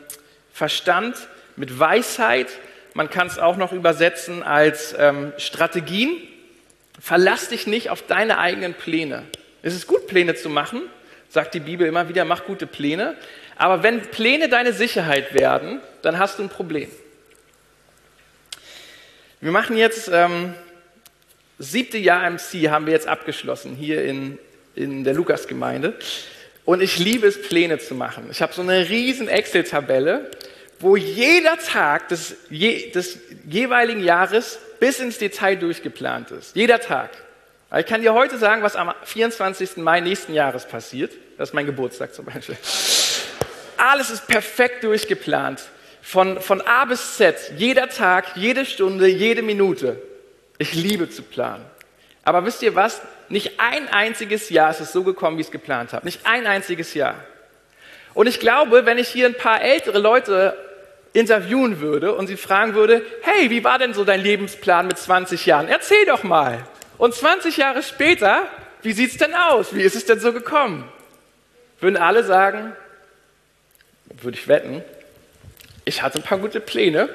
Verstand, 0.52 1.16
mit 1.56 1.78
Weisheit. 1.78 2.48
Man 2.92 3.08
kann 3.08 3.28
es 3.28 3.38
auch 3.38 3.56
noch 3.56 3.72
übersetzen 3.72 4.42
als 4.42 4.94
ähm, 4.98 5.32
Strategien. 5.38 6.10
Verlass 7.00 7.48
dich 7.48 7.66
nicht 7.66 7.88
auf 7.88 8.06
deine 8.06 8.36
eigenen 8.36 8.74
Pläne. 8.74 9.22
Es 9.62 9.74
ist 9.74 9.86
gut, 9.86 10.06
Pläne 10.06 10.34
zu 10.34 10.50
machen, 10.50 10.82
sagt 11.30 11.54
die 11.54 11.60
Bibel 11.60 11.86
immer 11.86 12.10
wieder, 12.10 12.26
mach 12.26 12.44
gute 12.44 12.66
Pläne. 12.66 13.16
Aber 13.56 13.82
wenn 13.82 14.02
Pläne 14.02 14.50
deine 14.50 14.74
Sicherheit 14.74 15.32
werden, 15.32 15.80
dann 16.02 16.18
hast 16.18 16.38
du 16.38 16.42
ein 16.42 16.50
Problem. 16.50 16.90
Wir 19.40 19.50
machen 19.50 19.78
jetzt 19.78 20.10
ähm, 20.12 20.54
siebte 21.64 21.98
Jahr 21.98 22.28
MC 22.30 22.70
haben 22.70 22.86
wir 22.86 22.92
jetzt 22.92 23.08
abgeschlossen 23.08 23.74
hier 23.74 24.04
in, 24.04 24.38
in 24.74 25.04
der 25.04 25.14
Lukasgemeinde. 25.14 25.94
Und 26.64 26.80
ich 26.80 26.98
liebe 26.98 27.26
es, 27.26 27.40
Pläne 27.40 27.78
zu 27.78 27.94
machen. 27.94 28.28
Ich 28.30 28.40
habe 28.40 28.52
so 28.52 28.62
eine 28.62 28.88
riesen 28.88 29.28
Excel-Tabelle, 29.28 30.30
wo 30.78 30.96
jeder 30.96 31.58
Tag 31.58 32.08
des, 32.08 32.36
je, 32.50 32.90
des 32.90 33.18
jeweiligen 33.48 34.02
Jahres 34.02 34.58
bis 34.80 34.98
ins 35.00 35.18
Detail 35.18 35.56
durchgeplant 35.56 36.30
ist. 36.30 36.56
Jeder 36.56 36.80
Tag. 36.80 37.10
Ich 37.78 37.86
kann 37.86 38.02
dir 38.02 38.14
heute 38.14 38.38
sagen, 38.38 38.62
was 38.62 38.76
am 38.76 38.92
24. 39.04 39.78
Mai 39.78 40.00
nächsten 40.00 40.32
Jahres 40.32 40.66
passiert. 40.66 41.12
Das 41.36 41.50
ist 41.50 41.54
mein 41.54 41.66
Geburtstag 41.66 42.14
zum 42.14 42.26
Beispiel. 42.26 42.56
Alles 43.76 44.10
ist 44.10 44.26
perfekt 44.26 44.84
durchgeplant. 44.84 45.62
Von, 46.00 46.40
von 46.40 46.60
A 46.60 46.84
bis 46.84 47.16
Z, 47.16 47.34
jeder 47.56 47.88
Tag, 47.88 48.36
jede 48.36 48.66
Stunde, 48.66 49.08
jede 49.08 49.42
Minute. 49.42 50.00
Ich 50.58 50.74
liebe 50.74 51.10
zu 51.10 51.22
planen. 51.22 51.64
Aber 52.24 52.44
wisst 52.44 52.62
ihr 52.62 52.74
was? 52.74 53.02
Nicht 53.28 53.60
ein 53.60 53.88
einziges 53.88 54.50
Jahr 54.50 54.70
ist 54.70 54.80
es 54.80 54.92
so 54.92 55.04
gekommen, 55.04 55.36
wie 55.36 55.42
ich 55.42 55.48
es 55.48 55.52
geplant 55.52 55.92
habe. 55.92 56.06
Nicht 56.06 56.24
ein 56.24 56.46
einziges 56.46 56.94
Jahr. 56.94 57.16
Und 58.14 58.28
ich 58.28 58.40
glaube, 58.40 58.86
wenn 58.86 58.98
ich 58.98 59.08
hier 59.08 59.26
ein 59.26 59.34
paar 59.34 59.60
ältere 59.60 59.98
Leute 59.98 60.56
interviewen 61.12 61.80
würde 61.80 62.14
und 62.14 62.26
sie 62.26 62.36
fragen 62.36 62.74
würde, 62.74 63.02
hey, 63.22 63.50
wie 63.50 63.64
war 63.64 63.78
denn 63.78 63.94
so 63.94 64.04
dein 64.04 64.20
Lebensplan 64.20 64.86
mit 64.86 64.98
20 64.98 65.46
Jahren? 65.46 65.68
Erzähl 65.68 66.06
doch 66.06 66.22
mal. 66.22 66.64
Und 66.98 67.14
20 67.14 67.56
Jahre 67.56 67.82
später, 67.82 68.48
wie 68.82 68.92
sieht 68.92 69.12
es 69.12 69.16
denn 69.16 69.34
aus? 69.34 69.74
Wie 69.74 69.82
ist 69.82 69.96
es 69.96 70.06
denn 70.06 70.20
so 70.20 70.32
gekommen? 70.32 70.88
Würden 71.80 71.96
alle 71.96 72.24
sagen, 72.24 72.74
würde 74.06 74.38
ich 74.38 74.48
wetten, 74.48 74.82
ich 75.84 76.02
hatte 76.02 76.18
ein 76.18 76.22
paar 76.22 76.38
gute 76.38 76.60
Pläne, 76.60 77.08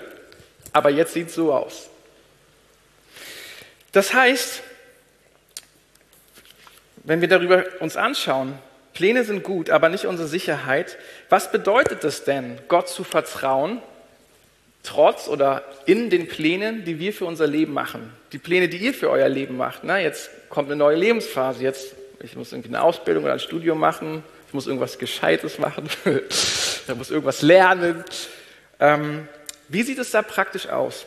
aber 0.73 0.89
jetzt 0.89 1.13
sieht 1.13 1.29
es 1.29 1.35
so 1.35 1.53
aus. 1.53 1.89
Das 3.91 4.13
heißt, 4.13 4.61
wenn 7.03 7.21
wir 7.21 7.27
darüber 7.27 7.65
uns 7.79 7.97
anschauen, 7.97 8.57
Pläne 8.93 9.23
sind 9.23 9.43
gut, 9.43 9.69
aber 9.69 9.89
nicht 9.89 10.05
unsere 10.05 10.27
Sicherheit. 10.27 10.97
Was 11.29 11.51
bedeutet 11.51 12.03
es 12.03 12.23
denn, 12.23 12.59
Gott 12.67 12.89
zu 12.89 13.03
vertrauen, 13.03 13.81
trotz 14.83 15.27
oder 15.27 15.63
in 15.85 16.09
den 16.09 16.27
Plänen, 16.27 16.83
die 16.83 16.99
wir 16.99 17.13
für 17.13 17.25
unser 17.25 17.47
Leben 17.47 17.73
machen? 17.73 18.11
Die 18.33 18.37
Pläne, 18.37 18.67
die 18.67 18.77
ihr 18.77 18.93
für 18.93 19.09
euer 19.09 19.29
Leben 19.29 19.57
macht. 19.57 19.83
Na, 19.83 19.99
jetzt 19.99 20.29
kommt 20.49 20.67
eine 20.67 20.75
neue 20.75 20.97
Lebensphase. 20.97 21.63
Jetzt, 21.63 21.95
ich 22.21 22.35
muss 22.35 22.51
irgendwie 22.51 22.69
eine 22.69 22.81
Ausbildung 22.81 23.23
oder 23.23 23.33
ein 23.33 23.39
Studium 23.39 23.79
machen. 23.79 24.23
Ich 24.47 24.53
muss 24.53 24.67
irgendwas 24.67 24.99
Gescheites 24.99 25.59
machen. 25.59 25.89
ich 26.05 26.95
muss 26.95 27.09
irgendwas 27.09 27.41
lernen. 27.41 28.03
Ähm, 28.79 29.27
wie 29.67 29.83
sieht 29.83 29.99
es 29.99 30.11
da 30.11 30.21
praktisch 30.21 30.67
aus? 30.67 31.05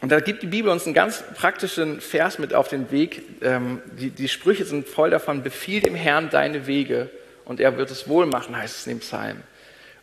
Und 0.00 0.12
da 0.12 0.20
gibt 0.20 0.42
die 0.42 0.46
Bibel 0.46 0.70
uns 0.70 0.84
einen 0.84 0.94
ganz 0.94 1.24
praktischen 1.34 2.00
Vers 2.00 2.38
mit 2.38 2.52
auf 2.52 2.68
den 2.68 2.90
Weg. 2.90 3.22
Ähm, 3.42 3.80
die, 3.98 4.10
die, 4.10 4.28
Sprüche 4.28 4.64
sind 4.64 4.88
voll 4.88 5.10
davon, 5.10 5.42
befiehl 5.42 5.80
dem 5.80 5.94
Herrn 5.94 6.30
deine 6.30 6.66
Wege 6.66 7.10
und 7.44 7.60
er 7.60 7.76
wird 7.76 7.90
es 7.90 8.08
wohl 8.08 8.26
machen, 8.26 8.56
heißt 8.56 8.76
es 8.76 8.86
in 8.86 8.94
dem 8.94 9.00
Psalm. 9.00 9.38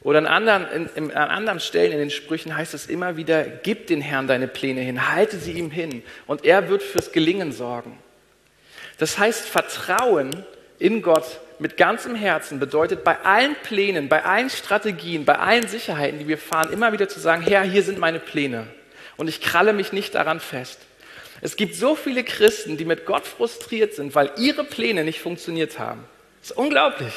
Oder 0.02 0.20
an 0.20 0.26
anderen, 0.26 0.68
in, 0.72 0.90
in, 0.96 1.12
an 1.12 1.30
anderen 1.30 1.60
Stellen 1.60 1.92
in 1.92 2.00
den 2.00 2.10
Sprüchen 2.10 2.56
heißt 2.56 2.74
es 2.74 2.88
immer 2.88 3.18
wieder, 3.18 3.44
gib 3.44 3.88
den 3.88 4.02
Herrn 4.02 4.28
deine 4.28 4.48
Pläne 4.48 4.82
hin, 4.82 5.14
halte 5.14 5.38
sie 5.38 5.52
ihm 5.52 5.70
hin 5.70 6.02
und 6.26 6.46
er 6.46 6.70
wird 6.70 6.82
fürs 6.82 7.12
Gelingen 7.12 7.52
sorgen. 7.52 8.00
Das 8.98 9.20
heißt, 9.20 9.48
Vertrauen 9.48 10.32
in 10.80 11.04
Gott 11.04 11.40
mit 11.60 11.78
ganzem 11.78 12.16
Herzen 12.16 12.60
bedeutet 12.60 13.04
bei 13.04 13.20
allen 13.20 13.56
Plänen, 13.62 14.10
bei 14.10 14.24
allen 14.24 14.50
Strategien, 14.50 15.26
bei 15.26 15.38
allen 15.38 15.68
Sicherheiten, 15.68 16.18
die 16.18 16.28
wir 16.28 16.40
fahren, 16.40 16.74
immer 16.74 16.92
wieder 16.92 17.08
zu 17.08 17.20
sagen, 17.20 17.44
Herr, 17.44 17.62
hier 17.62 17.84
sind 17.84 18.00
meine 18.00 18.20
Pläne 18.20 18.66
und 19.22 19.28
ich 19.28 19.40
kralle 19.40 19.72
mich 19.72 19.94
nicht 19.94 20.16
daran 20.16 20.40
fest. 20.40 20.80
Es 21.42 21.56
gibt 21.56 21.76
so 21.76 21.96
viele 21.96 22.24
Christen, 22.24 22.76
die 22.76 22.86
mit 22.86 23.06
Gott 23.06 23.28
frustriert 23.28 23.94
sind, 23.94 24.16
weil 24.16 24.32
ihre 24.38 24.64
Pläne 24.64 25.04
nicht 25.04 25.22
funktioniert 25.22 25.78
haben. 25.78 26.04
Das 26.42 26.50
ist 26.50 26.58
unglaublich. 26.58 27.14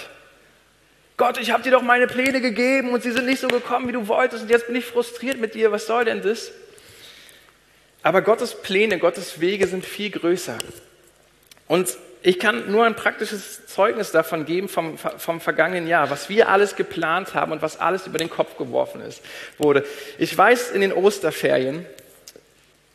Gott, 1.17 1.39
ich 1.39 1.51
habe 1.51 1.63
dir 1.63 1.71
doch 1.71 1.81
meine 1.81 2.07
Pläne 2.07 2.43
gegeben 2.43 2.91
und 2.91 3.03
sie 3.03 3.11
sind 3.11 3.25
nicht 3.25 3.41
so 3.41 3.49
gekommen, 3.49 3.89
wie 3.89 3.93
du 3.93 4.07
wolltest 4.07 4.43
und 4.43 4.51
jetzt 4.51 4.67
bin 4.67 4.77
ich 4.77 4.85
frustriert 4.85 5.41
mit 5.41 5.55
dir. 5.55 5.73
Was 5.73 5.87
soll 5.87 6.05
denn 6.05 6.21
das? 6.21 6.53
Aber 8.03 8.21
Gottes 8.21 8.55
Pläne, 8.55 8.99
Gottes 8.99 9.41
Wege 9.41 9.67
sind 9.67 9.87
viel 9.87 10.11
größer. 10.11 10.59
Und 11.69 11.97
ich 12.27 12.39
kann 12.39 12.73
nur 12.73 12.87
ein 12.87 12.97
praktisches 12.97 13.67
Zeugnis 13.67 14.11
davon 14.11 14.47
geben 14.47 14.71
vom, 14.71 14.97
vom 14.97 15.43
vergangenen 15.43 15.87
Jahr, 15.87 16.09
was 16.09 16.31
wir 16.31 16.49
alles 16.49 16.75
geplant 16.75 17.35
haben 17.35 17.53
und 17.53 17.61
was 17.61 17.79
alles 17.79 18.07
über 18.07 18.17
den 18.17 18.31
Kopf 18.31 18.57
geworfen 18.57 19.03
ist, 19.03 19.21
wurde. 19.59 19.85
Ich 20.17 20.37
weiß, 20.37 20.71
in 20.71 20.81
den 20.81 20.95
Osterferien, 20.95 21.85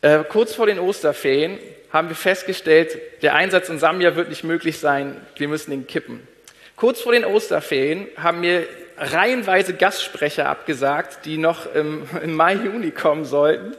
äh, 0.02 0.24
kurz 0.24 0.54
vor 0.54 0.66
den 0.66 0.80
Osterferien, 0.80 1.60
haben 1.92 2.08
wir 2.08 2.16
festgestellt, 2.16 2.98
der 3.22 3.36
Einsatz 3.36 3.68
in 3.68 3.78
Sambia 3.78 4.16
wird 4.16 4.30
nicht 4.30 4.42
möglich 4.42 4.80
sein, 4.80 5.16
wir 5.36 5.46
müssen 5.46 5.70
ihn 5.70 5.86
kippen. 5.86 6.26
Kurz 6.74 7.00
vor 7.00 7.12
den 7.12 7.24
Osterferien 7.24 8.08
haben 8.16 8.40
mir 8.40 8.66
reihenweise 8.98 9.74
Gastsprecher 9.74 10.48
abgesagt, 10.48 11.24
die 11.24 11.36
noch 11.36 11.72
im, 11.72 12.02
im 12.20 12.34
Mai, 12.34 12.54
Juni 12.54 12.90
kommen 12.90 13.24
sollten, 13.24 13.76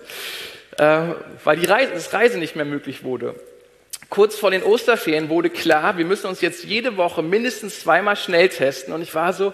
äh, 0.78 1.08
weil 1.44 1.58
die 1.58 1.66
Reise, 1.66 1.92
das 1.94 2.14
Reise 2.14 2.38
nicht 2.38 2.56
mehr 2.56 2.64
möglich 2.64 3.04
wurde 3.04 3.36
kurz 4.12 4.36
vor 4.36 4.52
den 4.52 4.62
Osterferien 4.62 5.30
wurde 5.30 5.50
klar, 5.50 5.98
wir 5.98 6.06
müssen 6.06 6.28
uns 6.28 6.42
jetzt 6.42 6.66
jede 6.66 6.98
Woche 6.98 7.24
mindestens 7.24 7.80
zweimal 7.80 8.18
schnell 8.18 8.50
testen. 8.50 8.94
Und 8.94 9.02
ich 9.02 9.16
war 9.16 9.32
so, 9.32 9.54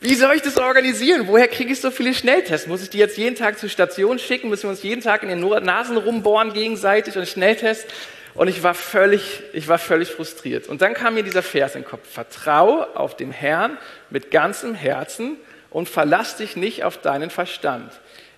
wie 0.00 0.14
soll 0.14 0.34
ich 0.34 0.42
das 0.42 0.56
organisieren? 0.56 1.28
Woher 1.28 1.48
kriege 1.48 1.70
ich 1.70 1.80
so 1.80 1.90
viele 1.90 2.14
Schnelltests? 2.14 2.66
Muss 2.66 2.82
ich 2.82 2.88
die 2.88 2.98
jetzt 2.98 3.18
jeden 3.18 3.36
Tag 3.36 3.58
zur 3.58 3.68
Station 3.68 4.18
schicken? 4.18 4.48
Müssen 4.48 4.64
wir 4.64 4.70
uns 4.70 4.82
jeden 4.82 5.02
Tag 5.02 5.22
in 5.22 5.28
den 5.28 5.40
Nasen 5.40 5.98
rumbohren 5.98 6.54
gegenseitig 6.54 7.16
und 7.18 7.28
Schnelltests? 7.28 7.86
Und 8.34 8.48
ich 8.48 8.62
war 8.62 8.72
völlig, 8.72 9.42
ich 9.52 9.68
war 9.68 9.78
völlig 9.78 10.08
frustriert. 10.08 10.66
Und 10.66 10.80
dann 10.80 10.94
kam 10.94 11.14
mir 11.14 11.22
dieser 11.22 11.42
Vers 11.42 11.74
in 11.74 11.82
den 11.82 11.88
Kopf. 11.88 12.08
Vertraue 12.10 12.96
auf 12.96 13.16
den 13.16 13.32
Herrn 13.32 13.76
mit 14.08 14.30
ganzem 14.30 14.74
Herzen 14.74 15.36
und 15.68 15.90
verlass 15.90 16.38
dich 16.38 16.56
nicht 16.56 16.84
auf 16.84 16.96
deinen 17.02 17.28
Verstand. 17.28 17.92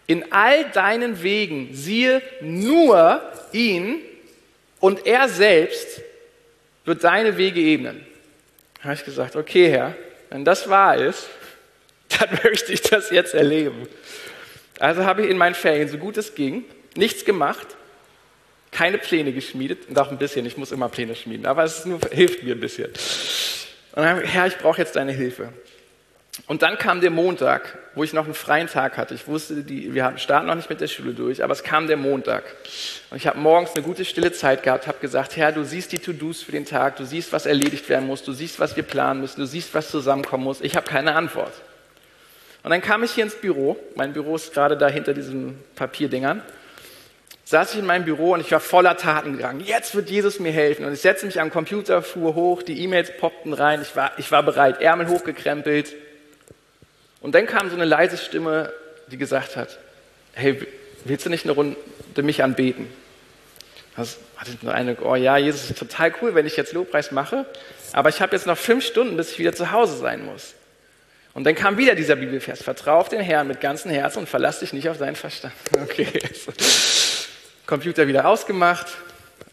In 0.08 0.32
all 0.32 0.64
deinen 0.70 1.22
Wegen 1.22 1.68
siehe 1.72 2.20
nur 2.40 3.22
ihn 3.52 4.00
und 4.80 5.06
er 5.06 5.28
selbst 5.28 6.02
wird 6.84 7.04
deine 7.04 7.36
Wege 7.36 7.60
ebnen. 7.60 8.06
Da 8.78 8.84
habe 8.84 8.94
ich 8.94 9.04
gesagt, 9.04 9.36
okay 9.36 9.70
Herr, 9.70 9.94
wenn 10.30 10.44
das 10.44 10.68
wahr 10.68 10.96
ist, 10.96 11.28
dann 12.18 12.38
möchte 12.44 12.72
ich 12.72 12.82
das 12.82 13.10
jetzt 13.10 13.34
erleben. 13.34 13.88
Also 14.78 15.04
habe 15.04 15.22
ich 15.22 15.30
in 15.30 15.38
meinen 15.38 15.54
Ferien, 15.54 15.88
so 15.88 15.98
gut 15.98 16.16
es 16.16 16.34
ging, 16.34 16.64
nichts 16.94 17.24
gemacht, 17.24 17.66
keine 18.70 18.98
Pläne 18.98 19.32
geschmiedet, 19.32 19.84
doch 19.88 20.10
ein 20.10 20.18
bisschen, 20.18 20.44
ich 20.44 20.56
muss 20.56 20.70
immer 20.70 20.88
Pläne 20.88 21.14
schmieden, 21.14 21.46
aber 21.46 21.64
es 21.64 21.84
nur, 21.86 21.98
hilft 22.12 22.42
mir 22.42 22.54
ein 22.54 22.60
bisschen. 22.60 22.88
Und 22.88 24.02
dann 24.02 24.08
habe 24.08 24.22
ich, 24.24 24.30
Herr, 24.30 24.46
ich 24.46 24.58
brauche 24.58 24.78
jetzt 24.78 24.96
deine 24.96 25.12
Hilfe. 25.12 25.52
Und 26.46 26.62
dann 26.62 26.76
kam 26.76 27.00
der 27.00 27.10
Montag, 27.10 27.78
wo 27.94 28.04
ich 28.04 28.12
noch 28.12 28.26
einen 28.26 28.34
freien 28.34 28.68
Tag 28.68 28.98
hatte. 28.98 29.14
Ich 29.14 29.26
wusste, 29.26 29.62
die, 29.62 29.94
wir 29.94 30.12
starten 30.16 30.46
noch 30.46 30.54
nicht 30.54 30.68
mit 30.68 30.80
der 30.80 30.86
Schule 30.86 31.14
durch, 31.14 31.42
aber 31.42 31.54
es 31.54 31.62
kam 31.62 31.86
der 31.86 31.96
Montag. 31.96 32.44
Und 33.10 33.16
ich 33.16 33.26
habe 33.26 33.38
morgens 33.38 33.72
eine 33.74 33.82
gute 33.82 34.04
stille 34.04 34.32
Zeit 34.32 34.62
gehabt, 34.62 34.86
habe 34.86 34.98
gesagt, 34.98 35.36
Herr, 35.36 35.50
du 35.50 35.64
siehst 35.64 35.92
die 35.92 35.98
To-Dos 35.98 36.42
für 36.42 36.52
den 36.52 36.66
Tag, 36.66 36.96
du 36.96 37.06
siehst, 37.06 37.32
was 37.32 37.46
erledigt 37.46 37.88
werden 37.88 38.06
muss, 38.06 38.22
du 38.22 38.32
siehst, 38.32 38.60
was 38.60 38.76
wir 38.76 38.82
planen 38.82 39.22
müssen, 39.22 39.40
du 39.40 39.46
siehst, 39.46 39.74
was 39.74 39.90
zusammenkommen 39.90 40.44
muss. 40.44 40.60
Ich 40.60 40.76
habe 40.76 40.86
keine 40.86 41.14
Antwort. 41.14 41.52
Und 42.62 42.70
dann 42.70 42.82
kam 42.82 43.02
ich 43.02 43.12
hier 43.12 43.24
ins 43.24 43.36
Büro, 43.36 43.78
mein 43.94 44.12
Büro 44.12 44.36
ist 44.36 44.52
gerade 44.52 44.76
da 44.76 44.88
hinter 44.88 45.14
diesen 45.14 45.58
Papierdingern, 45.74 46.42
saß 47.44 47.72
ich 47.72 47.78
in 47.78 47.86
meinem 47.86 48.04
Büro 48.04 48.34
und 48.34 48.40
ich 48.40 48.50
war 48.52 48.60
voller 48.60 48.96
Taten 48.96 49.36
gegangen. 49.36 49.60
Jetzt 49.60 49.94
wird 49.94 50.10
Jesus 50.10 50.40
mir 50.40 50.50
helfen. 50.50 50.84
Und 50.84 50.92
ich 50.92 51.00
setzte 51.00 51.26
mich 51.26 51.40
am 51.40 51.50
Computer, 51.50 52.02
fuhr 52.02 52.34
hoch, 52.34 52.62
die 52.62 52.82
E-Mails 52.82 53.16
poppten 53.18 53.52
rein, 53.52 53.80
ich 53.80 53.94
war, 53.96 54.12
ich 54.18 54.32
war 54.32 54.42
bereit, 54.42 54.80
Ärmel 54.80 55.08
hochgekrempelt, 55.08 55.94
und 57.26 57.34
dann 57.34 57.46
kam 57.46 57.68
so 57.68 57.74
eine 57.74 57.84
leise 57.84 58.18
Stimme, 58.18 58.72
die 59.08 59.16
gesagt 59.16 59.56
hat, 59.56 59.80
hey, 60.34 60.64
willst 61.04 61.26
du 61.26 61.30
nicht 61.30 61.42
eine 61.42 61.54
Runde 61.54 61.76
mich 62.22 62.44
anbeten? 62.44 62.86
Das 63.96 64.18
hatte 64.36 64.52
ich 64.52 64.62
nur 64.62 64.72
eine, 64.72 64.96
oh 65.02 65.16
ja, 65.16 65.36
Jesus 65.36 65.68
ist 65.68 65.76
total 65.76 66.14
cool, 66.22 66.36
wenn 66.36 66.46
ich 66.46 66.56
jetzt 66.56 66.72
Lobpreis 66.72 67.10
mache, 67.10 67.44
aber 67.92 68.10
ich 68.10 68.20
habe 68.20 68.36
jetzt 68.36 68.46
noch 68.46 68.56
fünf 68.56 68.86
Stunden, 68.86 69.16
bis 69.16 69.32
ich 69.32 69.40
wieder 69.40 69.52
zu 69.52 69.72
Hause 69.72 69.96
sein 69.96 70.24
muss. 70.24 70.54
Und 71.34 71.42
dann 71.42 71.56
kam 71.56 71.78
wieder 71.78 71.96
dieser 71.96 72.14
Bibelvers, 72.14 72.62
vertrau 72.62 73.00
auf 73.00 73.08
den 73.08 73.22
Herrn 73.22 73.48
mit 73.48 73.60
ganzem 73.60 73.90
Herzen 73.90 74.20
und 74.20 74.28
verlass 74.28 74.60
dich 74.60 74.72
nicht 74.72 74.88
auf 74.88 74.98
seinen 74.98 75.16
Verstand. 75.16 75.52
Okay, 75.82 76.06
Computer 77.66 78.06
wieder 78.06 78.28
ausgemacht, 78.28 78.86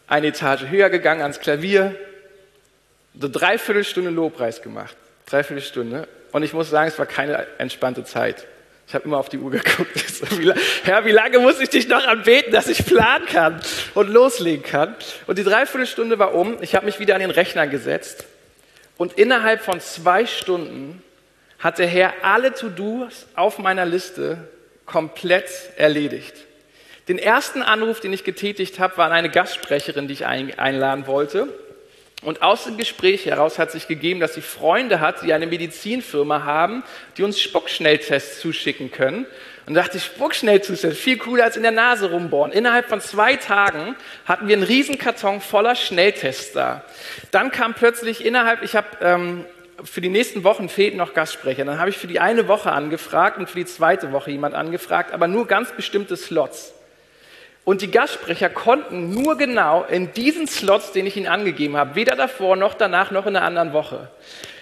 eine 0.06 0.28
Etage 0.28 0.68
höher 0.68 0.90
gegangen 0.90 1.22
ans 1.22 1.40
Klavier, 1.40 1.96
so 3.18 3.26
dreiviertel 3.26 3.82
Stunde 3.82 4.10
Lobpreis 4.10 4.62
gemacht, 4.62 4.96
dreiviertel 5.26 5.64
Stunde 5.64 6.06
und 6.34 6.42
ich 6.42 6.52
muss 6.52 6.68
sagen, 6.68 6.88
es 6.88 6.98
war 6.98 7.06
keine 7.06 7.46
entspannte 7.58 8.02
Zeit. 8.02 8.44
Ich 8.88 8.94
habe 8.96 9.04
immer 9.04 9.18
auf 9.18 9.28
die 9.28 9.38
Uhr 9.38 9.52
geguckt. 9.52 9.88
Herr, 10.82 11.04
wie 11.04 11.12
lange 11.12 11.38
muss 11.38 11.60
ich 11.60 11.68
dich 11.68 11.86
noch 11.86 12.04
anbeten, 12.04 12.52
dass 12.52 12.66
ich 12.66 12.84
planen 12.84 13.24
kann 13.26 13.60
und 13.94 14.08
loslegen 14.08 14.64
kann? 14.64 14.96
Und 15.28 15.38
die 15.38 15.44
Dreiviertelstunde 15.44 16.18
war 16.18 16.34
um. 16.34 16.60
Ich 16.60 16.74
habe 16.74 16.86
mich 16.86 16.98
wieder 16.98 17.14
an 17.14 17.20
den 17.20 17.30
Rechner 17.30 17.68
gesetzt. 17.68 18.24
Und 18.96 19.12
innerhalb 19.12 19.62
von 19.62 19.78
zwei 19.78 20.26
Stunden 20.26 21.04
hat 21.60 21.78
der 21.78 21.86
Herr 21.86 22.12
alle 22.22 22.52
To-Dos 22.52 23.26
auf 23.36 23.60
meiner 23.60 23.86
Liste 23.86 24.38
komplett 24.86 25.48
erledigt. 25.76 26.34
Den 27.06 27.20
ersten 27.20 27.62
Anruf, 27.62 28.00
den 28.00 28.12
ich 28.12 28.24
getätigt 28.24 28.80
habe, 28.80 28.96
war 28.96 29.06
an 29.06 29.12
eine 29.12 29.30
Gastsprecherin, 29.30 30.08
die 30.08 30.14
ich 30.14 30.26
einladen 30.26 31.06
wollte. 31.06 31.46
Und 32.24 32.42
aus 32.42 32.64
dem 32.64 32.78
Gespräch 32.78 33.26
heraus 33.26 33.58
hat 33.58 33.70
sich 33.70 33.86
gegeben, 33.86 34.18
dass 34.18 34.34
sie 34.34 34.40
Freunde 34.40 35.00
hat, 35.00 35.22
die 35.22 35.32
eine 35.32 35.46
Medizinfirma 35.46 36.44
haben, 36.44 36.82
die 37.16 37.22
uns 37.22 37.38
Spuckschnelltests 37.38 38.40
zuschicken 38.40 38.90
können. 38.90 39.26
Und 39.66 39.74
dachte 39.74 39.98
ich, 39.98 40.04
Spuckschnelltests, 40.04 40.98
viel 40.98 41.18
cooler 41.18 41.44
als 41.44 41.56
in 41.56 41.62
der 41.62 41.72
Nase 41.72 42.10
rumbohren. 42.10 42.52
Innerhalb 42.52 42.88
von 42.88 43.00
zwei 43.00 43.36
Tagen 43.36 43.94
hatten 44.24 44.48
wir 44.48 44.56
einen 44.56 44.64
Riesenkarton 44.64 45.40
voller 45.40 45.74
Schnelltests 45.74 46.52
da. 46.52 46.84
Dann 47.30 47.50
kam 47.50 47.74
plötzlich 47.74 48.24
innerhalb, 48.24 48.62
ich 48.62 48.74
habe 48.74 48.88
ähm, 49.00 49.44
für 49.82 50.00
die 50.00 50.08
nächsten 50.08 50.44
Wochen 50.44 50.68
fehlten 50.68 50.98
noch 50.98 51.14
Gastsprecher. 51.14 51.64
Dann 51.64 51.78
habe 51.78 51.90
ich 51.90 51.98
für 51.98 52.06
die 52.06 52.20
eine 52.20 52.48
Woche 52.48 52.72
angefragt 52.72 53.38
und 53.38 53.50
für 53.50 53.58
die 53.58 53.66
zweite 53.66 54.12
Woche 54.12 54.30
jemand 54.30 54.54
angefragt, 54.54 55.12
aber 55.12 55.28
nur 55.28 55.46
ganz 55.46 55.72
bestimmte 55.72 56.16
Slots. 56.16 56.72
Und 57.64 57.80
die 57.80 57.90
Gastsprecher 57.90 58.50
konnten 58.50 59.10
nur 59.10 59.38
genau 59.38 59.84
in 59.84 60.12
diesen 60.12 60.46
Slots, 60.46 60.92
den 60.92 61.06
ich 61.06 61.16
ihnen 61.16 61.26
angegeben 61.26 61.76
habe, 61.76 61.94
weder 61.94 62.14
davor 62.14 62.56
noch 62.56 62.74
danach 62.74 63.10
noch 63.10 63.26
in 63.26 63.36
einer 63.36 63.46
anderen 63.46 63.72
Woche. 63.72 64.10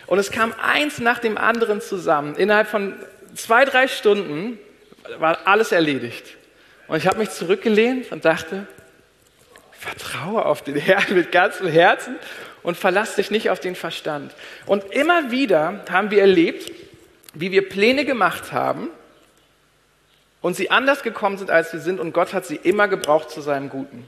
Und 0.06 0.18
es 0.18 0.30
kam 0.30 0.54
eins 0.62 0.98
nach 0.98 1.18
dem 1.18 1.36
anderen 1.36 1.80
zusammen. 1.80 2.36
Innerhalb 2.36 2.68
von 2.68 2.94
zwei, 3.34 3.64
drei 3.64 3.88
Stunden 3.88 4.58
war 5.18 5.38
alles 5.46 5.72
erledigt. 5.72 6.36
Und 6.86 6.96
ich 6.96 7.06
habe 7.06 7.18
mich 7.18 7.30
zurückgelehnt 7.30 8.12
und 8.12 8.24
dachte, 8.24 8.66
vertraue 9.72 10.44
auf 10.44 10.62
den 10.62 10.76
Herrn 10.76 11.14
mit 11.14 11.32
ganzem 11.32 11.66
Herzen 11.66 12.16
und 12.62 12.76
verlass 12.76 13.16
dich 13.16 13.32
nicht 13.32 13.50
auf 13.50 13.58
den 13.58 13.74
Verstand. 13.74 14.32
Und 14.66 14.84
immer 14.92 15.32
wieder 15.32 15.84
haben 15.90 16.12
wir 16.12 16.20
erlebt, 16.20 16.70
wie 17.34 17.50
wir 17.50 17.68
Pläne 17.68 18.04
gemacht 18.04 18.52
haben 18.52 18.88
und 20.42 20.54
sie 20.54 20.70
anders 20.70 21.02
gekommen 21.02 21.38
sind, 21.38 21.50
als 21.50 21.70
sie 21.70 21.78
sind 21.78 22.00
und 22.00 22.12
Gott 22.12 22.34
hat 22.34 22.44
sie 22.44 22.56
immer 22.56 22.88
gebraucht 22.88 23.30
zu 23.30 23.40
seinem 23.40 23.70
Guten. 23.70 24.06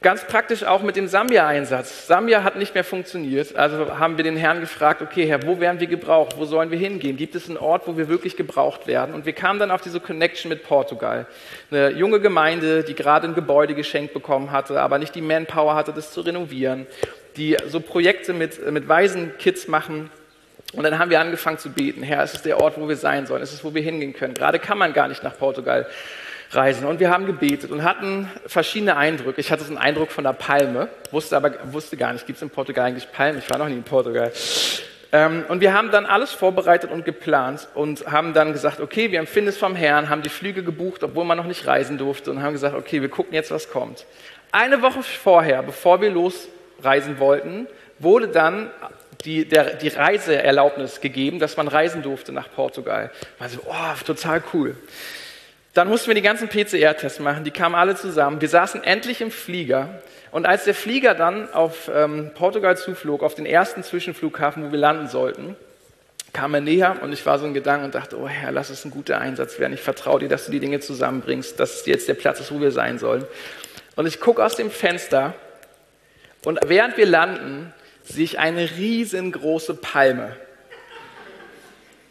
Ganz 0.00 0.24
praktisch 0.24 0.62
auch 0.62 0.82
mit 0.82 0.94
dem 0.94 1.08
Sambia-Einsatz. 1.08 2.06
Sambia 2.06 2.44
hat 2.44 2.54
nicht 2.54 2.72
mehr 2.72 2.84
funktioniert, 2.84 3.56
also 3.56 3.98
haben 3.98 4.16
wir 4.16 4.22
den 4.22 4.36
Herrn 4.36 4.60
gefragt, 4.60 5.02
okay 5.02 5.26
Herr, 5.26 5.44
wo 5.44 5.58
werden 5.58 5.80
wir 5.80 5.88
gebraucht? 5.88 6.36
Wo 6.38 6.44
sollen 6.44 6.70
wir 6.70 6.78
hingehen? 6.78 7.16
Gibt 7.16 7.34
es 7.34 7.48
einen 7.48 7.58
Ort, 7.58 7.88
wo 7.88 7.96
wir 7.96 8.08
wirklich 8.08 8.36
gebraucht 8.36 8.86
werden? 8.86 9.12
Und 9.12 9.26
wir 9.26 9.32
kamen 9.32 9.58
dann 9.58 9.72
auf 9.72 9.80
diese 9.80 9.98
Connection 9.98 10.50
mit 10.50 10.62
Portugal. 10.62 11.26
Eine 11.72 11.90
junge 11.90 12.20
Gemeinde, 12.20 12.84
die 12.84 12.94
gerade 12.94 13.26
ein 13.26 13.34
Gebäude 13.34 13.74
geschenkt 13.74 14.14
bekommen 14.14 14.52
hatte, 14.52 14.80
aber 14.80 14.98
nicht 14.98 15.16
die 15.16 15.20
Manpower 15.20 15.74
hatte, 15.74 15.92
das 15.92 16.12
zu 16.12 16.20
renovieren, 16.20 16.86
die 17.36 17.56
so 17.66 17.80
Projekte 17.80 18.34
mit, 18.34 18.70
mit 18.70 18.86
Waisenkids 18.86 19.66
machen. 19.66 20.12
Und 20.74 20.84
dann 20.84 20.98
haben 20.98 21.10
wir 21.10 21.20
angefangen 21.20 21.58
zu 21.58 21.70
beten, 21.70 22.02
Herr, 22.02 22.22
es 22.22 22.34
ist 22.34 22.44
der 22.44 22.60
Ort, 22.60 22.78
wo 22.78 22.88
wir 22.88 22.96
sein 22.96 23.26
sollen, 23.26 23.42
es 23.42 23.52
ist, 23.52 23.64
wo 23.64 23.74
wir 23.74 23.82
hingehen 23.82 24.12
können. 24.12 24.34
Gerade 24.34 24.58
kann 24.58 24.76
man 24.76 24.92
gar 24.92 25.08
nicht 25.08 25.22
nach 25.22 25.36
Portugal 25.36 25.86
reisen. 26.50 26.86
Und 26.86 27.00
wir 27.00 27.10
haben 27.10 27.26
gebetet 27.26 27.70
und 27.70 27.82
hatten 27.82 28.30
verschiedene 28.46 28.96
Eindrücke. 28.96 29.40
Ich 29.40 29.50
hatte 29.50 29.64
so 29.64 29.70
einen 29.70 29.78
Eindruck 29.78 30.10
von 30.10 30.24
der 30.24 30.32
Palme, 30.32 30.88
wusste 31.10 31.36
aber 31.36 31.52
wusste 31.72 31.96
gar 31.96 32.12
nicht, 32.12 32.26
gibt 32.26 32.36
es 32.36 32.42
in 32.42 32.50
Portugal 32.50 32.86
eigentlich 32.86 33.10
Palmen? 33.12 33.38
Ich 33.38 33.50
war 33.50 33.58
noch 33.58 33.68
nie 33.68 33.74
in 33.74 33.82
Portugal. 33.82 34.32
Ähm, 35.10 35.44
und 35.48 35.60
wir 35.60 35.72
haben 35.72 35.90
dann 35.90 36.04
alles 36.04 36.32
vorbereitet 36.32 36.90
und 36.90 37.04
geplant 37.04 37.68
und 37.74 38.06
haben 38.06 38.34
dann 38.34 38.52
gesagt, 38.52 38.80
okay, 38.80 39.10
wir 39.10 39.18
empfinden 39.18 39.48
es 39.48 39.56
vom 39.56 39.74
Herrn, 39.74 40.10
haben 40.10 40.22
die 40.22 40.28
Flüge 40.28 40.62
gebucht, 40.62 41.02
obwohl 41.02 41.24
man 41.24 41.38
noch 41.38 41.46
nicht 41.46 41.66
reisen 41.66 41.96
durfte 41.96 42.30
und 42.30 42.42
haben 42.42 42.52
gesagt, 42.52 42.74
okay, 42.74 43.00
wir 43.00 43.08
gucken 43.08 43.32
jetzt, 43.32 43.50
was 43.50 43.70
kommt. 43.70 44.04
Eine 44.52 44.82
Woche 44.82 45.02
vorher, 45.02 45.62
bevor 45.62 46.00
wir 46.02 46.10
losreisen 46.10 47.18
wollten, 47.18 47.66
wurde 47.98 48.28
dann 48.28 48.70
die, 49.24 49.46
der, 49.46 49.74
die 49.74 49.88
Reiseerlaubnis 49.88 51.00
gegeben, 51.00 51.38
dass 51.38 51.56
man 51.56 51.68
reisen 51.68 52.02
durfte 52.02 52.32
nach 52.32 52.50
Portugal. 52.52 53.10
War 53.38 53.48
so, 53.48 53.60
oh, 53.66 54.04
total 54.06 54.42
cool. 54.54 54.76
Dann 55.74 55.88
mussten 55.88 56.08
wir 56.08 56.14
die 56.14 56.22
ganzen 56.22 56.48
PCR-Tests 56.48 57.20
machen, 57.20 57.44
die 57.44 57.50
kamen 57.50 57.74
alle 57.74 57.94
zusammen. 57.94 58.40
Wir 58.40 58.48
saßen 58.48 58.82
endlich 58.82 59.20
im 59.20 59.30
Flieger 59.30 60.00
und 60.30 60.46
als 60.46 60.64
der 60.64 60.74
Flieger 60.74 61.14
dann 61.14 61.52
auf 61.52 61.90
ähm, 61.92 62.32
Portugal 62.34 62.76
zuflog, 62.76 63.22
auf 63.22 63.34
den 63.34 63.46
ersten 63.46 63.82
Zwischenflughafen, 63.82 64.66
wo 64.66 64.72
wir 64.72 64.78
landen 64.78 65.08
sollten, 65.08 65.56
kam 66.32 66.54
er 66.54 66.60
näher 66.60 66.96
und 67.02 67.12
ich 67.12 67.24
war 67.24 67.38
so 67.38 67.46
in 67.46 67.54
Gedanken 67.54 67.86
und 67.86 67.94
dachte, 67.94 68.18
oh 68.18 68.28
Herr, 68.28 68.52
lass 68.52 68.70
es 68.70 68.84
ein 68.84 68.90
guter 68.90 69.18
Einsatz 69.18 69.58
werden. 69.58 69.72
Ich 69.72 69.80
vertraue 69.80 70.20
dir, 70.20 70.28
dass 70.28 70.46
du 70.46 70.52
die 70.52 70.60
Dinge 70.60 70.80
zusammenbringst, 70.80 71.58
dass 71.58 71.86
jetzt 71.86 72.08
der 72.08 72.14
Platz 72.14 72.40
ist, 72.40 72.52
wo 72.52 72.60
wir 72.60 72.70
sein 72.70 72.98
sollen. 72.98 73.24
Und 73.96 74.06
ich 74.06 74.20
gucke 74.20 74.44
aus 74.44 74.54
dem 74.54 74.70
Fenster 74.70 75.34
und 76.44 76.60
während 76.66 76.96
wir 76.96 77.06
landen, 77.06 77.72
sehe 78.08 78.24
ich 78.24 78.38
eine 78.38 78.70
riesengroße 78.76 79.74
Palme. 79.74 80.36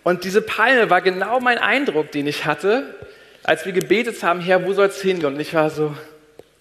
Und 0.04 0.24
diese 0.24 0.42
Palme 0.42 0.90
war 0.90 1.02
genau 1.02 1.40
mein 1.40 1.58
Eindruck, 1.58 2.12
den 2.12 2.28
ich 2.28 2.46
hatte, 2.46 2.96
als 3.44 3.66
wir 3.66 3.74
gebetet 3.74 4.22
haben, 4.24 4.40
Herr, 4.40 4.66
wo 4.66 4.74
soll 4.74 4.88
es 4.88 5.02
hingehen? 5.02 5.34
Und 5.34 5.40
ich 5.40 5.54
war 5.54 5.70
so, 5.70 5.96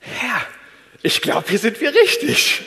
Herr, 0.00 0.40
ich 1.02 1.20
glaube, 1.20 1.46
hier 1.48 1.58
sind 1.58 1.80
wir 1.80 1.94
richtig. 1.94 2.62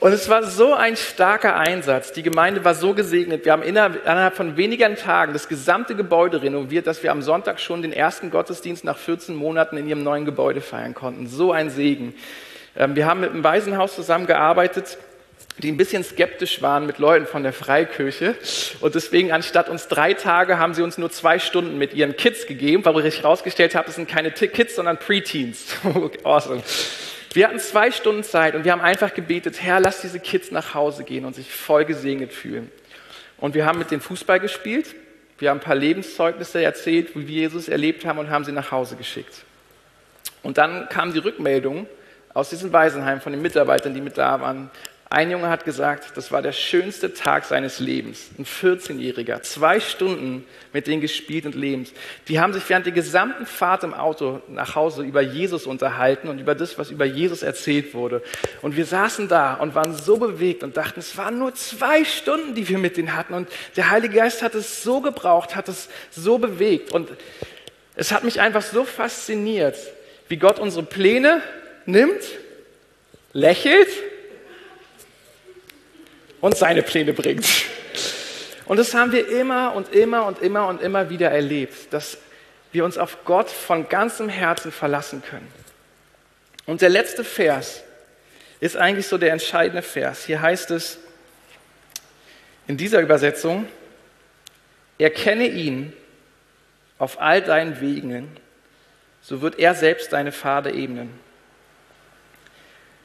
Und 0.00 0.12
es 0.12 0.28
war 0.28 0.44
so 0.44 0.74
ein 0.74 0.96
starker 0.96 1.56
Einsatz. 1.56 2.12
Die 2.12 2.22
Gemeinde 2.22 2.64
war 2.64 2.74
so 2.74 2.94
gesegnet. 2.94 3.44
Wir 3.44 3.52
haben 3.52 3.62
innerhalb 3.62 4.36
von 4.36 4.56
wenigen 4.56 4.96
Tagen 4.96 5.32
das 5.32 5.48
gesamte 5.48 5.96
Gebäude 5.96 6.40
renoviert, 6.40 6.86
dass 6.86 7.02
wir 7.02 7.10
am 7.10 7.20
Sonntag 7.22 7.58
schon 7.58 7.82
den 7.82 7.92
ersten 7.92 8.30
Gottesdienst 8.30 8.84
nach 8.84 8.96
14 8.96 9.34
Monaten 9.34 9.76
in 9.76 9.88
ihrem 9.88 10.02
neuen 10.04 10.24
Gebäude 10.24 10.60
feiern 10.60 10.94
konnten. 10.94 11.26
So 11.26 11.50
ein 11.50 11.70
Segen. 11.70 12.14
Ähm, 12.76 12.94
wir 12.94 13.06
haben 13.06 13.20
mit 13.20 13.32
dem 13.32 13.42
Waisenhaus 13.42 13.94
zusammengearbeitet 13.94 14.98
die 15.58 15.70
ein 15.70 15.76
bisschen 15.76 16.04
skeptisch 16.04 16.62
waren 16.62 16.86
mit 16.86 16.98
Leuten 16.98 17.26
von 17.26 17.42
der 17.42 17.52
Freikirche. 17.52 18.36
Und 18.80 18.94
deswegen, 18.94 19.32
anstatt 19.32 19.68
uns 19.68 19.88
drei 19.88 20.14
Tage, 20.14 20.58
haben 20.58 20.74
sie 20.74 20.82
uns 20.82 20.98
nur 20.98 21.10
zwei 21.10 21.38
Stunden 21.38 21.78
mit 21.78 21.94
ihren 21.94 22.16
Kids 22.16 22.46
gegeben, 22.46 22.84
weil 22.84 23.06
ich 23.06 23.22
herausgestellt 23.22 23.74
habe, 23.74 23.88
es 23.88 23.96
sind 23.96 24.08
keine 24.08 24.30
Kids, 24.30 24.76
sondern 24.76 24.98
Preteens. 24.98 25.66
awesome. 26.24 26.62
Wir 27.32 27.46
hatten 27.46 27.58
zwei 27.58 27.90
Stunden 27.90 28.22
Zeit 28.22 28.54
und 28.54 28.64
wir 28.64 28.72
haben 28.72 28.80
einfach 28.80 29.12
gebetet, 29.12 29.62
Herr, 29.62 29.80
lass 29.80 30.00
diese 30.00 30.20
Kids 30.20 30.50
nach 30.50 30.74
Hause 30.74 31.04
gehen 31.04 31.24
und 31.24 31.34
sich 31.34 31.50
voll 31.50 31.84
gesegnet 31.84 32.32
fühlen. 32.32 32.70
Und 33.36 33.54
wir 33.54 33.66
haben 33.66 33.78
mit 33.78 33.90
den 33.90 34.00
Fußball 34.00 34.40
gespielt. 34.40 34.94
Wir 35.38 35.50
haben 35.50 35.58
ein 35.58 35.62
paar 35.62 35.74
Lebenszeugnisse 35.74 36.62
erzählt, 36.62 37.14
wie 37.14 37.28
wir 37.28 37.42
Jesus 37.42 37.68
erlebt 37.68 38.04
haben 38.04 38.18
und 38.18 38.30
haben 38.30 38.44
sie 38.44 38.52
nach 38.52 38.72
Hause 38.72 38.96
geschickt. 38.96 39.44
Und 40.42 40.58
dann 40.58 40.88
kam 40.88 41.12
die 41.12 41.18
Rückmeldung 41.18 41.86
aus 42.34 42.50
diesem 42.50 42.72
Waisenheim 42.72 43.20
von 43.20 43.32
den 43.32 43.42
Mitarbeitern, 43.42 43.94
die 43.94 44.00
mit 44.00 44.18
da 44.18 44.40
waren. 44.40 44.70
Ein 45.10 45.30
Junge 45.30 45.48
hat 45.48 45.64
gesagt, 45.64 46.18
das 46.18 46.30
war 46.32 46.42
der 46.42 46.52
schönste 46.52 47.14
Tag 47.14 47.46
seines 47.46 47.78
Lebens. 47.78 48.28
Ein 48.38 48.44
14-Jähriger, 48.44 49.40
zwei 49.40 49.80
Stunden 49.80 50.44
mit 50.74 50.86
denen 50.86 51.00
gespielt 51.00 51.46
und 51.46 51.54
lebens. 51.54 51.94
Die 52.28 52.38
haben 52.38 52.52
sich 52.52 52.68
während 52.68 52.84
der 52.84 52.92
gesamten 52.92 53.46
Fahrt 53.46 53.84
im 53.84 53.94
Auto 53.94 54.42
nach 54.48 54.74
Hause 54.74 55.04
über 55.04 55.22
Jesus 55.22 55.66
unterhalten 55.66 56.28
und 56.28 56.38
über 56.38 56.54
das, 56.54 56.76
was 56.76 56.90
über 56.90 57.06
Jesus 57.06 57.42
erzählt 57.42 57.94
wurde. 57.94 58.22
Und 58.60 58.76
wir 58.76 58.84
saßen 58.84 59.28
da 59.28 59.54
und 59.54 59.74
waren 59.74 59.94
so 59.94 60.18
bewegt 60.18 60.62
und 60.62 60.76
dachten, 60.76 61.00
es 61.00 61.16
waren 61.16 61.38
nur 61.38 61.54
zwei 61.54 62.04
Stunden, 62.04 62.54
die 62.54 62.68
wir 62.68 62.76
mit 62.76 62.98
denen 62.98 63.16
hatten. 63.16 63.32
Und 63.32 63.48
der 63.76 63.88
Heilige 63.88 64.16
Geist 64.16 64.42
hat 64.42 64.54
es 64.54 64.82
so 64.82 65.00
gebraucht, 65.00 65.56
hat 65.56 65.68
es 65.68 65.88
so 66.10 66.36
bewegt. 66.36 66.92
Und 66.92 67.08
es 67.96 68.12
hat 68.12 68.24
mich 68.24 68.42
einfach 68.42 68.62
so 68.62 68.84
fasziniert, 68.84 69.78
wie 70.28 70.36
Gott 70.36 70.58
unsere 70.58 70.84
Pläne 70.84 71.40
nimmt, 71.86 72.22
lächelt 73.32 73.88
und 76.40 76.56
seine 76.56 76.82
Pläne 76.82 77.12
bringt. 77.12 77.46
Und 78.66 78.76
das 78.76 78.94
haben 78.94 79.12
wir 79.12 79.28
immer 79.28 79.74
und 79.74 79.92
immer 79.94 80.26
und 80.26 80.40
immer 80.42 80.66
und 80.66 80.82
immer 80.82 81.10
wieder 81.10 81.30
erlebt, 81.30 81.92
dass 81.92 82.18
wir 82.70 82.84
uns 82.84 82.98
auf 82.98 83.24
Gott 83.24 83.48
von 83.48 83.88
ganzem 83.88 84.28
Herzen 84.28 84.72
verlassen 84.72 85.22
können. 85.22 85.50
Und 86.66 86.82
der 86.82 86.90
letzte 86.90 87.24
Vers 87.24 87.82
ist 88.60 88.76
eigentlich 88.76 89.06
so 89.06 89.16
der 89.16 89.32
entscheidende 89.32 89.82
Vers. 89.82 90.26
Hier 90.26 90.42
heißt 90.42 90.70
es 90.70 90.98
in 92.66 92.76
dieser 92.76 93.00
Übersetzung, 93.00 93.66
erkenne 94.98 95.46
ihn 95.46 95.94
auf 96.98 97.20
all 97.20 97.40
deinen 97.40 97.80
Wegen, 97.80 98.36
so 99.22 99.40
wird 99.40 99.58
er 99.58 99.74
selbst 99.74 100.12
deine 100.12 100.32
Pfade 100.32 100.72
ebnen. 100.72 101.18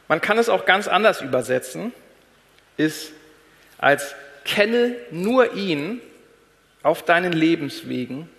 Man 0.09 0.19
kann 0.19 0.37
es 0.37 0.49
auch 0.49 0.65
ganz 0.65 0.87
anders 0.87 1.21
übersetzen, 1.21 1.93
ist 2.75 3.13
als 3.77 4.15
kenne 4.45 4.95
nur 5.11 5.53
ihn 5.53 6.01
auf 6.81 7.03
deinen 7.03 7.33
Lebenswegen, 7.33 8.29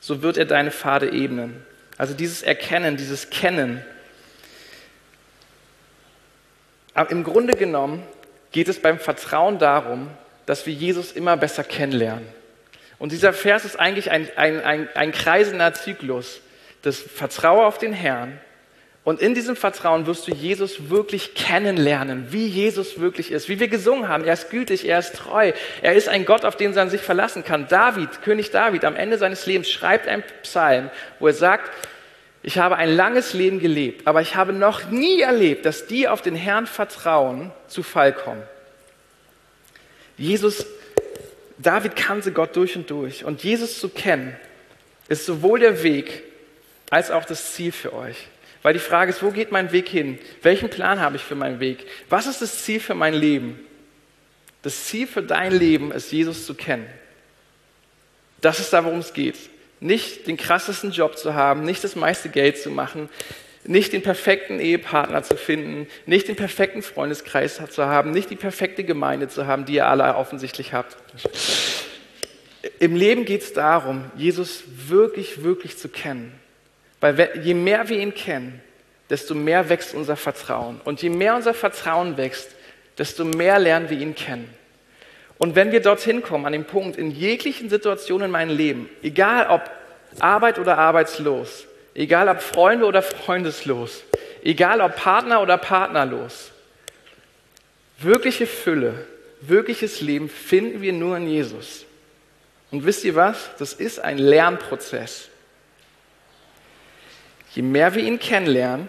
so 0.00 0.22
wird 0.22 0.36
er 0.36 0.46
deine 0.46 0.70
Pfade 0.70 1.10
ebnen. 1.12 1.64
Also 1.98 2.14
dieses 2.14 2.42
Erkennen, 2.42 2.96
dieses 2.96 3.28
Kennen. 3.28 3.84
Aber 6.94 7.10
im 7.10 7.24
Grunde 7.24 7.54
genommen 7.54 8.02
geht 8.52 8.68
es 8.68 8.80
beim 8.80 8.98
Vertrauen 8.98 9.58
darum, 9.58 10.08
dass 10.46 10.66
wir 10.66 10.72
Jesus 10.72 11.12
immer 11.12 11.36
besser 11.36 11.62
kennenlernen. 11.62 12.26
Und 12.98 13.12
dieser 13.12 13.32
Vers 13.32 13.64
ist 13.64 13.78
eigentlich 13.78 14.10
ein, 14.10 14.28
ein, 14.36 14.60
ein, 14.62 14.88
ein 14.94 15.12
kreisender 15.12 15.72
Zyklus. 15.74 16.40
Das 16.82 16.98
Vertraue 16.98 17.66
auf 17.66 17.78
den 17.78 17.92
Herrn, 17.92 18.38
und 19.02 19.20
in 19.20 19.34
diesem 19.34 19.56
Vertrauen 19.56 20.06
wirst 20.06 20.28
du 20.28 20.32
Jesus 20.32 20.90
wirklich 20.90 21.34
kennenlernen, 21.34 22.26
wie 22.30 22.46
Jesus 22.46 23.00
wirklich 23.00 23.32
ist, 23.32 23.48
wie 23.48 23.58
wir 23.58 23.68
gesungen 23.68 24.08
haben. 24.08 24.24
Er 24.24 24.34
ist 24.34 24.50
gütig, 24.50 24.86
er 24.86 24.98
ist 24.98 25.14
treu, 25.14 25.52
er 25.80 25.94
ist 25.94 26.08
ein 26.08 26.26
Gott, 26.26 26.44
auf 26.44 26.56
den 26.56 26.74
man 26.74 26.90
sich 26.90 27.00
verlassen 27.00 27.42
kann. 27.42 27.66
David, 27.66 28.20
König 28.22 28.50
David, 28.50 28.84
am 28.84 28.96
Ende 28.96 29.16
seines 29.16 29.46
Lebens 29.46 29.70
schreibt 29.70 30.06
ein 30.06 30.22
Psalm, 30.42 30.90
wo 31.18 31.28
er 31.28 31.32
sagt, 31.32 31.70
ich 32.42 32.58
habe 32.58 32.76
ein 32.76 32.94
langes 32.94 33.32
Leben 33.32 33.58
gelebt, 33.58 34.06
aber 34.06 34.20
ich 34.20 34.34
habe 34.34 34.52
noch 34.52 34.90
nie 34.90 35.20
erlebt, 35.20 35.64
dass 35.64 35.86
die 35.86 36.08
auf 36.08 36.22
den 36.22 36.34
Herrn 36.34 36.66
vertrauen, 36.66 37.52
zu 37.68 37.82
Fall 37.82 38.12
kommen. 38.12 38.42
Jesus, 40.16 40.66
David 41.58 41.96
kannte 41.96 42.32
Gott 42.32 42.54
durch 42.56 42.76
und 42.76 42.90
durch. 42.90 43.24
Und 43.24 43.42
Jesus 43.42 43.78
zu 43.80 43.88
kennen, 43.88 44.36
ist 45.08 45.24
sowohl 45.26 45.60
der 45.60 45.82
Weg 45.82 46.22
als 46.90 47.10
auch 47.10 47.24
das 47.24 47.54
Ziel 47.54 47.72
für 47.72 47.94
euch. 47.94 48.28
Weil 48.62 48.74
die 48.74 48.78
Frage 48.78 49.10
ist, 49.10 49.22
wo 49.22 49.30
geht 49.30 49.52
mein 49.52 49.72
Weg 49.72 49.88
hin? 49.88 50.18
Welchen 50.42 50.68
Plan 50.68 51.00
habe 51.00 51.16
ich 51.16 51.22
für 51.22 51.34
meinen 51.34 51.60
Weg? 51.60 51.86
Was 52.08 52.26
ist 52.26 52.42
das 52.42 52.64
Ziel 52.64 52.80
für 52.80 52.94
mein 52.94 53.14
Leben? 53.14 53.58
Das 54.62 54.84
Ziel 54.84 55.06
für 55.06 55.22
dein 55.22 55.52
Leben 55.52 55.92
ist, 55.92 56.12
Jesus 56.12 56.44
zu 56.44 56.54
kennen. 56.54 56.86
Das 58.40 58.60
ist 58.60 58.72
da, 58.72 58.84
worum 58.84 58.98
es 58.98 59.12
geht. 59.12 59.36
Nicht 59.80 60.26
den 60.26 60.36
krassesten 60.36 60.90
Job 60.90 61.16
zu 61.16 61.34
haben, 61.34 61.64
nicht 61.64 61.82
das 61.82 61.96
meiste 61.96 62.28
Geld 62.28 62.58
zu 62.58 62.70
machen, 62.70 63.08
nicht 63.64 63.92
den 63.92 64.02
perfekten 64.02 64.60
Ehepartner 64.60 65.22
zu 65.22 65.36
finden, 65.36 65.86
nicht 66.06 66.28
den 66.28 66.36
perfekten 66.36 66.82
Freundeskreis 66.82 67.60
zu 67.70 67.86
haben, 67.86 68.10
nicht 68.10 68.30
die 68.30 68.36
perfekte 68.36 68.84
Gemeinde 68.84 69.28
zu 69.28 69.46
haben, 69.46 69.64
die 69.64 69.74
ihr 69.74 69.86
alle 69.86 70.14
offensichtlich 70.16 70.72
habt. 70.72 70.96
Im 72.78 72.96
Leben 72.96 73.24
geht 73.24 73.42
es 73.42 73.52
darum, 73.52 74.10
Jesus 74.16 74.64
wirklich, 74.88 75.42
wirklich 75.42 75.78
zu 75.78 75.88
kennen. 75.88 76.39
Weil 77.00 77.40
je 77.42 77.54
mehr 77.54 77.88
wir 77.88 77.98
ihn 77.98 78.14
kennen, 78.14 78.60
desto 79.08 79.34
mehr 79.34 79.68
wächst 79.68 79.94
unser 79.94 80.16
Vertrauen. 80.16 80.80
Und 80.84 81.02
je 81.02 81.10
mehr 81.10 81.34
unser 81.34 81.54
Vertrauen 81.54 82.16
wächst, 82.16 82.54
desto 82.98 83.24
mehr 83.24 83.58
lernen 83.58 83.90
wir 83.90 83.98
ihn 83.98 84.14
kennen. 84.14 84.48
Und 85.38 85.56
wenn 85.56 85.72
wir 85.72 85.80
dorthin 85.80 86.22
kommen, 86.22 86.44
an 86.44 86.52
den 86.52 86.66
Punkt, 86.66 86.98
in 86.98 87.10
jeglichen 87.10 87.70
Situationen 87.70 88.26
in 88.26 88.30
meinem 88.30 88.54
Leben, 88.54 88.90
egal 89.02 89.48
ob 89.48 89.70
Arbeit 90.18 90.58
oder 90.58 90.76
arbeitslos, 90.76 91.66
egal 91.94 92.28
ob 92.28 92.42
Freunde 92.42 92.84
oder 92.84 93.00
freundeslos, 93.00 94.04
egal 94.44 94.82
ob 94.82 94.96
Partner 94.96 95.40
oder 95.40 95.56
partnerlos, 95.56 96.50
wirkliche 97.98 98.46
Fülle, 98.46 99.06
wirkliches 99.40 100.02
Leben 100.02 100.28
finden 100.28 100.82
wir 100.82 100.92
nur 100.92 101.16
in 101.16 101.26
Jesus. 101.26 101.86
Und 102.70 102.84
wisst 102.84 103.04
ihr 103.04 103.14
was? 103.14 103.50
Das 103.58 103.72
ist 103.72 103.98
ein 103.98 104.18
Lernprozess. 104.18 105.28
Je 107.54 107.62
mehr 107.62 107.94
wir 107.94 108.02
ihn 108.02 108.18
kennenlernen, 108.18 108.88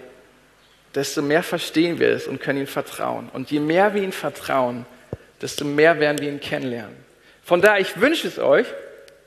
desto 0.93 1.21
mehr 1.21 1.43
verstehen 1.43 1.99
wir 1.99 2.09
es 2.09 2.27
und 2.27 2.41
können 2.41 2.59
ihm 2.59 2.67
vertrauen. 2.67 3.29
Und 3.33 3.49
je 3.51 3.59
mehr 3.59 3.93
wir 3.93 4.03
ihm 4.03 4.11
vertrauen, 4.11 4.85
desto 5.41 5.65
mehr 5.65 5.99
werden 5.99 6.19
wir 6.19 6.29
ihn 6.29 6.39
kennenlernen. 6.39 6.95
Von 7.43 7.61
daher, 7.61 7.79
ich 7.79 7.99
wünsche 7.99 8.27
es 8.27 8.37
euch, 8.37 8.67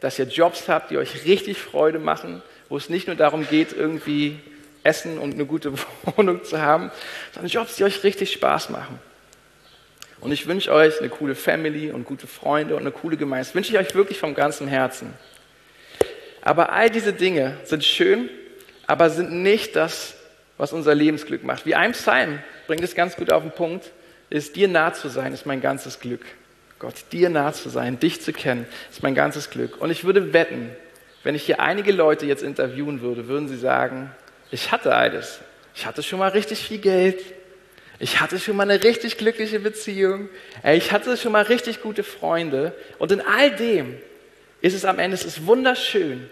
dass 0.01 0.19
ihr 0.19 0.27
Jobs 0.27 0.69
habt, 0.69 0.91
die 0.91 0.99
euch 0.99 1.25
richtig 1.25 1.59
Freude 1.59 1.99
machen, 1.99 2.43
wo 2.69 2.77
es 2.77 2.89
nicht 2.89 3.07
nur 3.07 3.17
darum 3.17 3.47
geht, 3.49 3.73
irgendwie 3.73 4.39
Essen 4.83 5.19
und 5.19 5.35
eine 5.35 5.47
gute 5.47 5.73
Wohnung 6.17 6.45
zu 6.45 6.61
haben, 6.61 6.91
sondern 7.33 7.51
Jobs, 7.51 7.77
die 7.77 7.85
euch 7.85 8.05
richtig 8.05 8.33
Spaß 8.33 8.71
machen. 8.71 8.99
Und 10.21 10.33
ich 10.33 10.47
wünsche 10.47 10.73
euch 10.73 11.01
eine 11.01 11.09
coole 11.09 11.35
Family 11.35 11.91
und 11.91 12.05
gute 12.05 12.27
Freunde 12.27 12.77
und 12.77 12.83
eine 12.83 12.93
coole 12.93 13.17
Gemeinde. 13.17 13.47
Das 13.47 13.55
wünsche 13.55 13.73
ich 13.73 13.79
euch 13.79 13.95
wirklich 13.95 14.19
vom 14.19 14.35
ganzen 14.35 14.69
Herzen. 14.69 15.13
Aber 16.41 16.73
all 16.73 16.89
diese 16.89 17.13
Dinge 17.13 17.59
sind 17.65 17.85
schön, 17.85 18.31
aber 18.87 19.11
sind 19.11 19.33
nicht 19.43 19.77
das, 19.77 20.15
was 20.57 20.73
unser 20.73 20.95
Lebensglück 20.95 21.45
macht. 21.45 21.67
Wie 21.67 21.75
ein 21.75 21.93
Psalm 21.93 22.39
bringt 22.67 22.83
es 22.83 22.95
ganz 22.95 23.17
gut 23.17 23.33
auf 23.33 23.43
den 23.43 23.53
Punkt 23.53 23.91
ist, 24.31 24.57
dir 24.57 24.69
nah 24.69 24.93
zu 24.93 25.09
sein, 25.09 25.33
ist 25.33 25.47
mein 25.47 25.61
ganzes 25.61 26.01
Glück. 26.01 26.25
Gott, 26.79 26.95
dir 27.13 27.31
nah 27.31 27.53
zu 27.53 27.69
sein, 27.69 28.01
dich 28.01 28.21
zu 28.21 28.33
kennen, 28.33 28.67
ist 28.91 29.03
mein 29.03 29.15
ganzes 29.15 29.51
Glück. 29.51 29.81
Und 29.81 29.91
ich 29.91 30.05
würde 30.05 30.33
wetten, 30.33 30.71
wenn 31.23 31.35
ich 31.35 31.45
hier 31.45 31.61
einige 31.61 31.93
Leute 31.93 32.27
jetzt 32.27 32.43
interviewen 32.43 33.01
würde, 33.01 33.29
würden 33.29 33.49
sie 33.49 33.57
sagen, 33.57 34.11
ich 34.51 34.73
hatte 34.73 34.95
alles. 34.95 35.41
Ich 35.75 35.87
hatte 35.87 36.03
schon 36.03 36.19
mal 36.19 36.31
richtig 36.31 36.61
viel 36.61 36.79
Geld. 36.79 37.23
Ich 37.99 38.21
hatte 38.21 38.39
schon 38.39 38.57
mal 38.57 38.69
eine 38.69 38.83
richtig 38.83 39.19
glückliche 39.19 39.61
Beziehung. 39.61 40.29
Ich 40.65 40.93
hatte 40.93 41.17
schon 41.17 41.33
mal 41.33 41.45
richtig 41.45 41.81
gute 41.81 42.03
Freunde. 42.03 42.73
Und 42.99 43.13
in 43.13 43.21
all 43.21 43.51
dem 43.55 43.97
ist 44.61 44.75
es 44.75 44.85
am 44.85 44.99
Ende, 44.99 45.15
es 45.15 45.25
ist 45.25 45.47
wunderschön, 45.47 46.29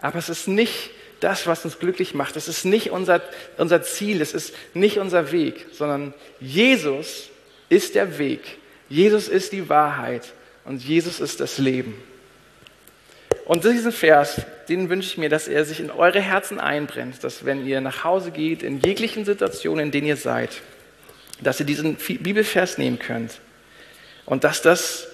aber 0.00 0.18
es 0.18 0.28
ist 0.28 0.46
nicht 0.46 0.90
das, 1.20 1.46
was 1.46 1.64
uns 1.64 1.78
glücklich 1.78 2.14
macht. 2.14 2.36
Es 2.36 2.48
ist 2.48 2.64
nicht 2.64 2.90
unser, 2.90 3.22
unser 3.56 3.82
Ziel, 3.82 4.20
es 4.20 4.34
ist 4.34 4.54
nicht 4.74 4.98
unser 4.98 5.32
Weg, 5.32 5.66
sondern 5.72 6.14
Jesus 6.40 7.30
ist 7.68 7.94
der 7.94 8.18
Weg. 8.18 8.40
Jesus 8.88 9.28
ist 9.28 9.52
die 9.52 9.68
Wahrheit 9.68 10.32
und 10.64 10.82
Jesus 10.82 11.20
ist 11.20 11.40
das 11.40 11.58
Leben. 11.58 11.94
Und 13.44 13.64
diesen 13.64 13.92
Vers, 13.92 14.42
den 14.68 14.88
wünsche 14.90 15.08
ich 15.08 15.18
mir, 15.18 15.28
dass 15.28 15.46
er 15.46 15.64
sich 15.64 15.80
in 15.80 15.90
eure 15.90 16.20
Herzen 16.20 16.58
einbrennt, 16.58 17.22
dass 17.22 17.44
wenn 17.44 17.64
ihr 17.66 17.80
nach 17.80 18.02
Hause 18.02 18.32
geht, 18.32 18.62
in 18.62 18.80
jeglichen 18.80 19.24
Situationen, 19.24 19.86
in 19.86 19.90
denen 19.92 20.08
ihr 20.08 20.16
seid, 20.16 20.50
dass 21.40 21.60
ihr 21.60 21.66
diesen 21.66 21.94
Bibelvers 21.94 22.78
nehmen 22.78 22.98
könnt 22.98 23.40
und 24.24 24.42
dass 24.42 24.62
das 24.62 25.06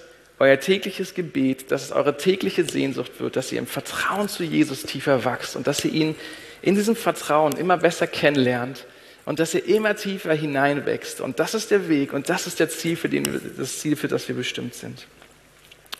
euer 0.43 0.59
tägliches 0.59 1.13
Gebet, 1.13 1.71
dass 1.71 1.83
es 1.83 1.91
eure 1.93 2.17
tägliche 2.17 2.65
Sehnsucht 2.65 3.19
wird, 3.19 3.37
dass 3.37 3.51
ihr 3.53 3.59
im 3.59 3.67
Vertrauen 3.67 4.27
zu 4.27 4.43
Jesus 4.43 4.83
tiefer 4.83 5.23
wachst 5.23 5.55
und 5.55 5.67
dass 5.67 5.85
ihr 5.85 5.93
ihn 5.93 6.15
in 6.61 6.75
diesem 6.75 6.97
Vertrauen 6.97 7.53
immer 7.55 7.77
besser 7.77 8.07
kennenlernt 8.07 8.85
und 9.23 9.39
dass 9.39 9.53
ihr 9.53 9.65
immer 9.65 9.95
tiefer 9.95 10.33
hineinwächst. 10.33 11.21
Und 11.21 11.39
das 11.39 11.53
ist 11.53 11.71
der 11.71 11.87
Weg 11.87 12.11
und 12.11 12.27
das 12.27 12.45
ist 12.45 12.59
der 12.59 12.69
Ziel, 12.69 12.97
für 12.97 13.07
den 13.07 13.23
das 13.57 13.79
Ziel, 13.79 13.95
für 13.95 14.09
das 14.09 14.27
wir 14.27 14.35
bestimmt 14.35 14.75
sind. 14.75 15.07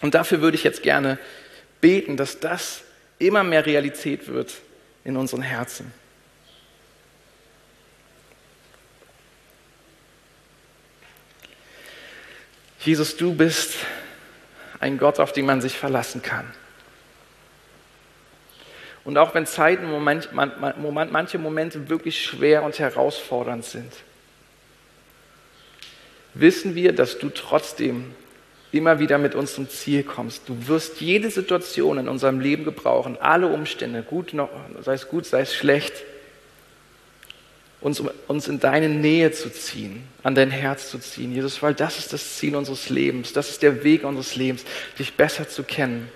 Und 0.01 0.13
dafür 0.13 0.41
würde 0.41 0.55
ich 0.55 0.65
jetzt 0.65 0.83
gerne 0.83 1.17
beten, 1.79 2.17
dass 2.17 2.41
das 2.41 2.81
immer 3.19 3.45
mehr 3.45 3.65
Realität 3.65 4.27
wird 4.27 4.53
in 5.05 5.15
unseren 5.15 5.41
Herzen. 5.41 5.89
Jesus, 12.81 13.15
du 13.15 13.33
bist 13.33 13.75
ein 14.83 14.97
Gott, 14.97 15.19
auf 15.19 15.31
den 15.31 15.45
man 15.45 15.61
sich 15.61 15.77
verlassen 15.77 16.21
kann. 16.21 16.45
Und 19.05 19.17
auch 19.17 19.33
wenn 19.33 19.45
Zeiten, 19.45 19.89
Moment, 19.89 20.29
Moment, 20.77 21.11
manche 21.11 21.37
Momente 21.37 21.89
wirklich 21.89 22.23
schwer 22.23 22.63
und 22.63 22.77
herausfordernd 22.77 23.65
sind, 23.65 23.91
wissen 26.33 26.75
wir, 26.75 26.93
dass 26.93 27.17
du 27.17 27.29
trotzdem 27.29 28.13
immer 28.71 28.99
wieder 28.99 29.17
mit 29.17 29.35
uns 29.35 29.53
zum 29.53 29.69
Ziel 29.69 30.03
kommst. 30.03 30.49
Du 30.49 30.67
wirst 30.67 30.99
jede 30.99 31.29
Situation 31.29 31.97
in 31.97 32.09
unserem 32.09 32.39
Leben 32.39 32.65
gebrauchen, 32.65 33.17
alle 33.19 33.47
Umstände, 33.47 34.03
gut 34.03 34.33
sei 34.81 34.93
es 34.93 35.07
gut, 35.07 35.25
sei 35.25 35.41
es 35.41 35.53
schlecht, 35.53 35.93
uns, 37.83 38.01
uns 38.27 38.47
in 38.47 38.59
deine 38.59 38.89
Nähe 38.89 39.31
zu 39.31 39.51
ziehen, 39.51 40.03
an 40.23 40.35
dein 40.35 40.51
Herz 40.51 40.89
zu 40.89 40.99
ziehen, 40.99 41.33
Jesus, 41.33 41.61
weil 41.61 41.73
das 41.73 41.99
ist 41.99 42.13
das 42.13 42.37
Ziel 42.37 42.55
unseres 42.55 42.89
Lebens, 42.89 43.33
das 43.33 43.49
ist 43.49 43.61
der 43.61 43.83
Weg 43.83 44.05
unseres 44.05 44.35
Lebens, 44.35 44.63
dich 44.97 45.13
besser 45.15 45.49
zu 45.49 45.63
kennen 45.63 46.09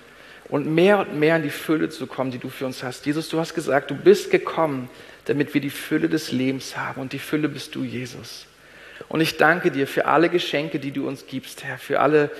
und 0.48 0.66
mehr 0.66 0.98
und 0.98 1.18
mehr 1.18 1.36
in 1.36 1.42
die 1.42 1.50
Fülle 1.50 1.90
zu 1.90 2.06
kommen, 2.06 2.30
die 2.30 2.38
du 2.38 2.48
für 2.48 2.64
uns 2.64 2.82
hast. 2.82 3.04
Jesus, 3.04 3.28
du 3.28 3.38
hast 3.38 3.54
gesagt, 3.54 3.90
du 3.90 3.94
bist 3.94 4.30
gekommen, 4.30 4.88
damit 5.26 5.52
wir 5.52 5.60
die 5.60 5.70
Fülle 5.70 6.08
des 6.08 6.32
Lebens 6.32 6.76
haben 6.76 7.02
und 7.02 7.12
die 7.12 7.18
Fülle 7.18 7.50
bist 7.50 7.74
du, 7.74 7.84
Jesus. 7.84 8.46
Und 9.08 9.20
ich 9.20 9.36
danke 9.36 9.70
dir 9.70 9.86
für 9.86 10.06
alle 10.06 10.30
Geschenke, 10.30 10.80
die 10.80 10.90
du 10.90 11.06
uns 11.06 11.26
gibst, 11.26 11.64
Herr, 11.64 11.78
für 11.78 12.00
alle 12.00 12.30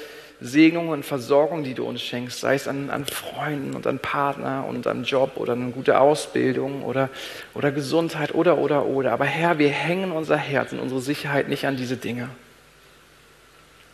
Segnungen 0.40 0.90
und 0.90 1.04
Versorgung, 1.04 1.64
die 1.64 1.74
du 1.74 1.84
uns 1.84 2.00
schenkst, 2.00 2.40
sei 2.40 2.54
es 2.54 2.68
an, 2.68 2.90
an 2.90 3.04
Freunden 3.04 3.74
und 3.74 3.86
an 3.88 3.98
Partner 3.98 4.64
und 4.68 4.86
an 4.86 5.02
Job 5.02 5.32
oder 5.36 5.54
eine 5.54 5.70
gute 5.70 6.00
Ausbildung 6.00 6.84
oder, 6.84 7.10
oder 7.54 7.72
Gesundheit 7.72 8.34
oder, 8.34 8.58
oder, 8.58 8.86
oder. 8.86 9.12
Aber 9.12 9.24
Herr, 9.24 9.58
wir 9.58 9.70
hängen 9.70 10.12
unser 10.12 10.36
Herz 10.36 10.72
und 10.72 10.78
unsere 10.78 11.00
Sicherheit 11.00 11.48
nicht 11.48 11.66
an 11.66 11.76
diese 11.76 11.96
Dinge, 11.96 12.28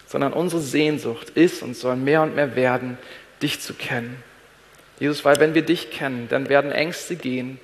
sondern 0.07 0.35
unsere 0.35 0.61
Sehnsucht 0.61 1.30
ist 1.30 1.62
und 1.62 1.76
soll 1.76 1.96
mehr 1.96 2.20
und 2.22 2.35
mehr 2.35 2.54
werden, 2.57 2.98
dich 3.40 3.61
zu 3.61 3.72
kennen. 3.72 4.22
Jesus, 5.00 5.24
weil 5.24 5.40
wenn 5.40 5.54
wir 5.54 5.62
dich 5.62 5.90
kennen, 5.90 6.28
dann 6.28 6.50
werden 6.50 6.72
Ängste 6.72 7.16
gehen, 7.16 7.59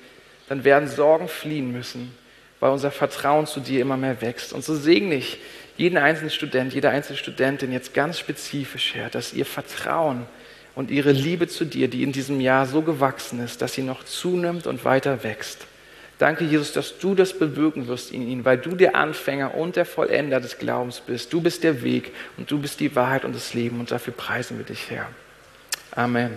dann 0.49 0.63
werden 0.63 0.89
Sorgen 0.89 1.27
fliehen 1.27 1.71
müssen, 1.71 2.15
weil 2.59 2.71
unser 2.71 2.91
Vertrauen 2.91 3.45
zu 3.45 3.59
dir 3.59 3.81
immer 3.81 3.95
mehr 3.95 4.21
wächst. 4.21 4.53
Und 4.53 4.63
so 4.63 4.75
segne 4.75 5.15
ich 5.15 5.39
jeden 5.81 5.97
einzelnen 5.97 6.29
Student, 6.29 6.75
jede 6.75 6.91
einzelne 6.91 7.17
Studentin 7.17 7.71
jetzt 7.71 7.95
ganz 7.95 8.19
spezifisch, 8.19 8.93
Herr, 8.93 9.09
dass 9.09 9.33
ihr 9.33 9.47
Vertrauen 9.47 10.27
und 10.75 10.91
ihre 10.91 11.11
Liebe 11.11 11.47
zu 11.47 11.65
dir, 11.65 11.87
die 11.87 12.03
in 12.03 12.11
diesem 12.11 12.39
Jahr 12.39 12.67
so 12.67 12.83
gewachsen 12.83 13.43
ist, 13.43 13.63
dass 13.63 13.73
sie 13.73 13.81
noch 13.81 14.03
zunimmt 14.03 14.67
und 14.67 14.85
weiter 14.85 15.23
wächst. 15.23 15.65
Danke, 16.19 16.43
Jesus, 16.43 16.71
dass 16.71 16.99
du 16.99 17.15
das 17.15 17.33
bewirken 17.33 17.87
wirst 17.87 18.11
in 18.11 18.27
ihnen, 18.27 18.45
weil 18.45 18.59
du 18.59 18.75
der 18.75 18.95
Anfänger 18.95 19.55
und 19.55 19.75
der 19.75 19.85
Vollender 19.85 20.39
des 20.39 20.59
Glaubens 20.59 21.01
bist. 21.01 21.33
Du 21.33 21.41
bist 21.41 21.63
der 21.63 21.81
Weg 21.81 22.11
und 22.37 22.51
du 22.51 22.59
bist 22.59 22.79
die 22.79 22.95
Wahrheit 22.95 23.25
und 23.25 23.35
das 23.35 23.55
Leben 23.55 23.79
und 23.79 23.89
dafür 23.89 24.13
preisen 24.13 24.59
wir 24.59 24.65
dich, 24.65 24.91
Herr. 24.91 25.07
Amen. 25.95 26.31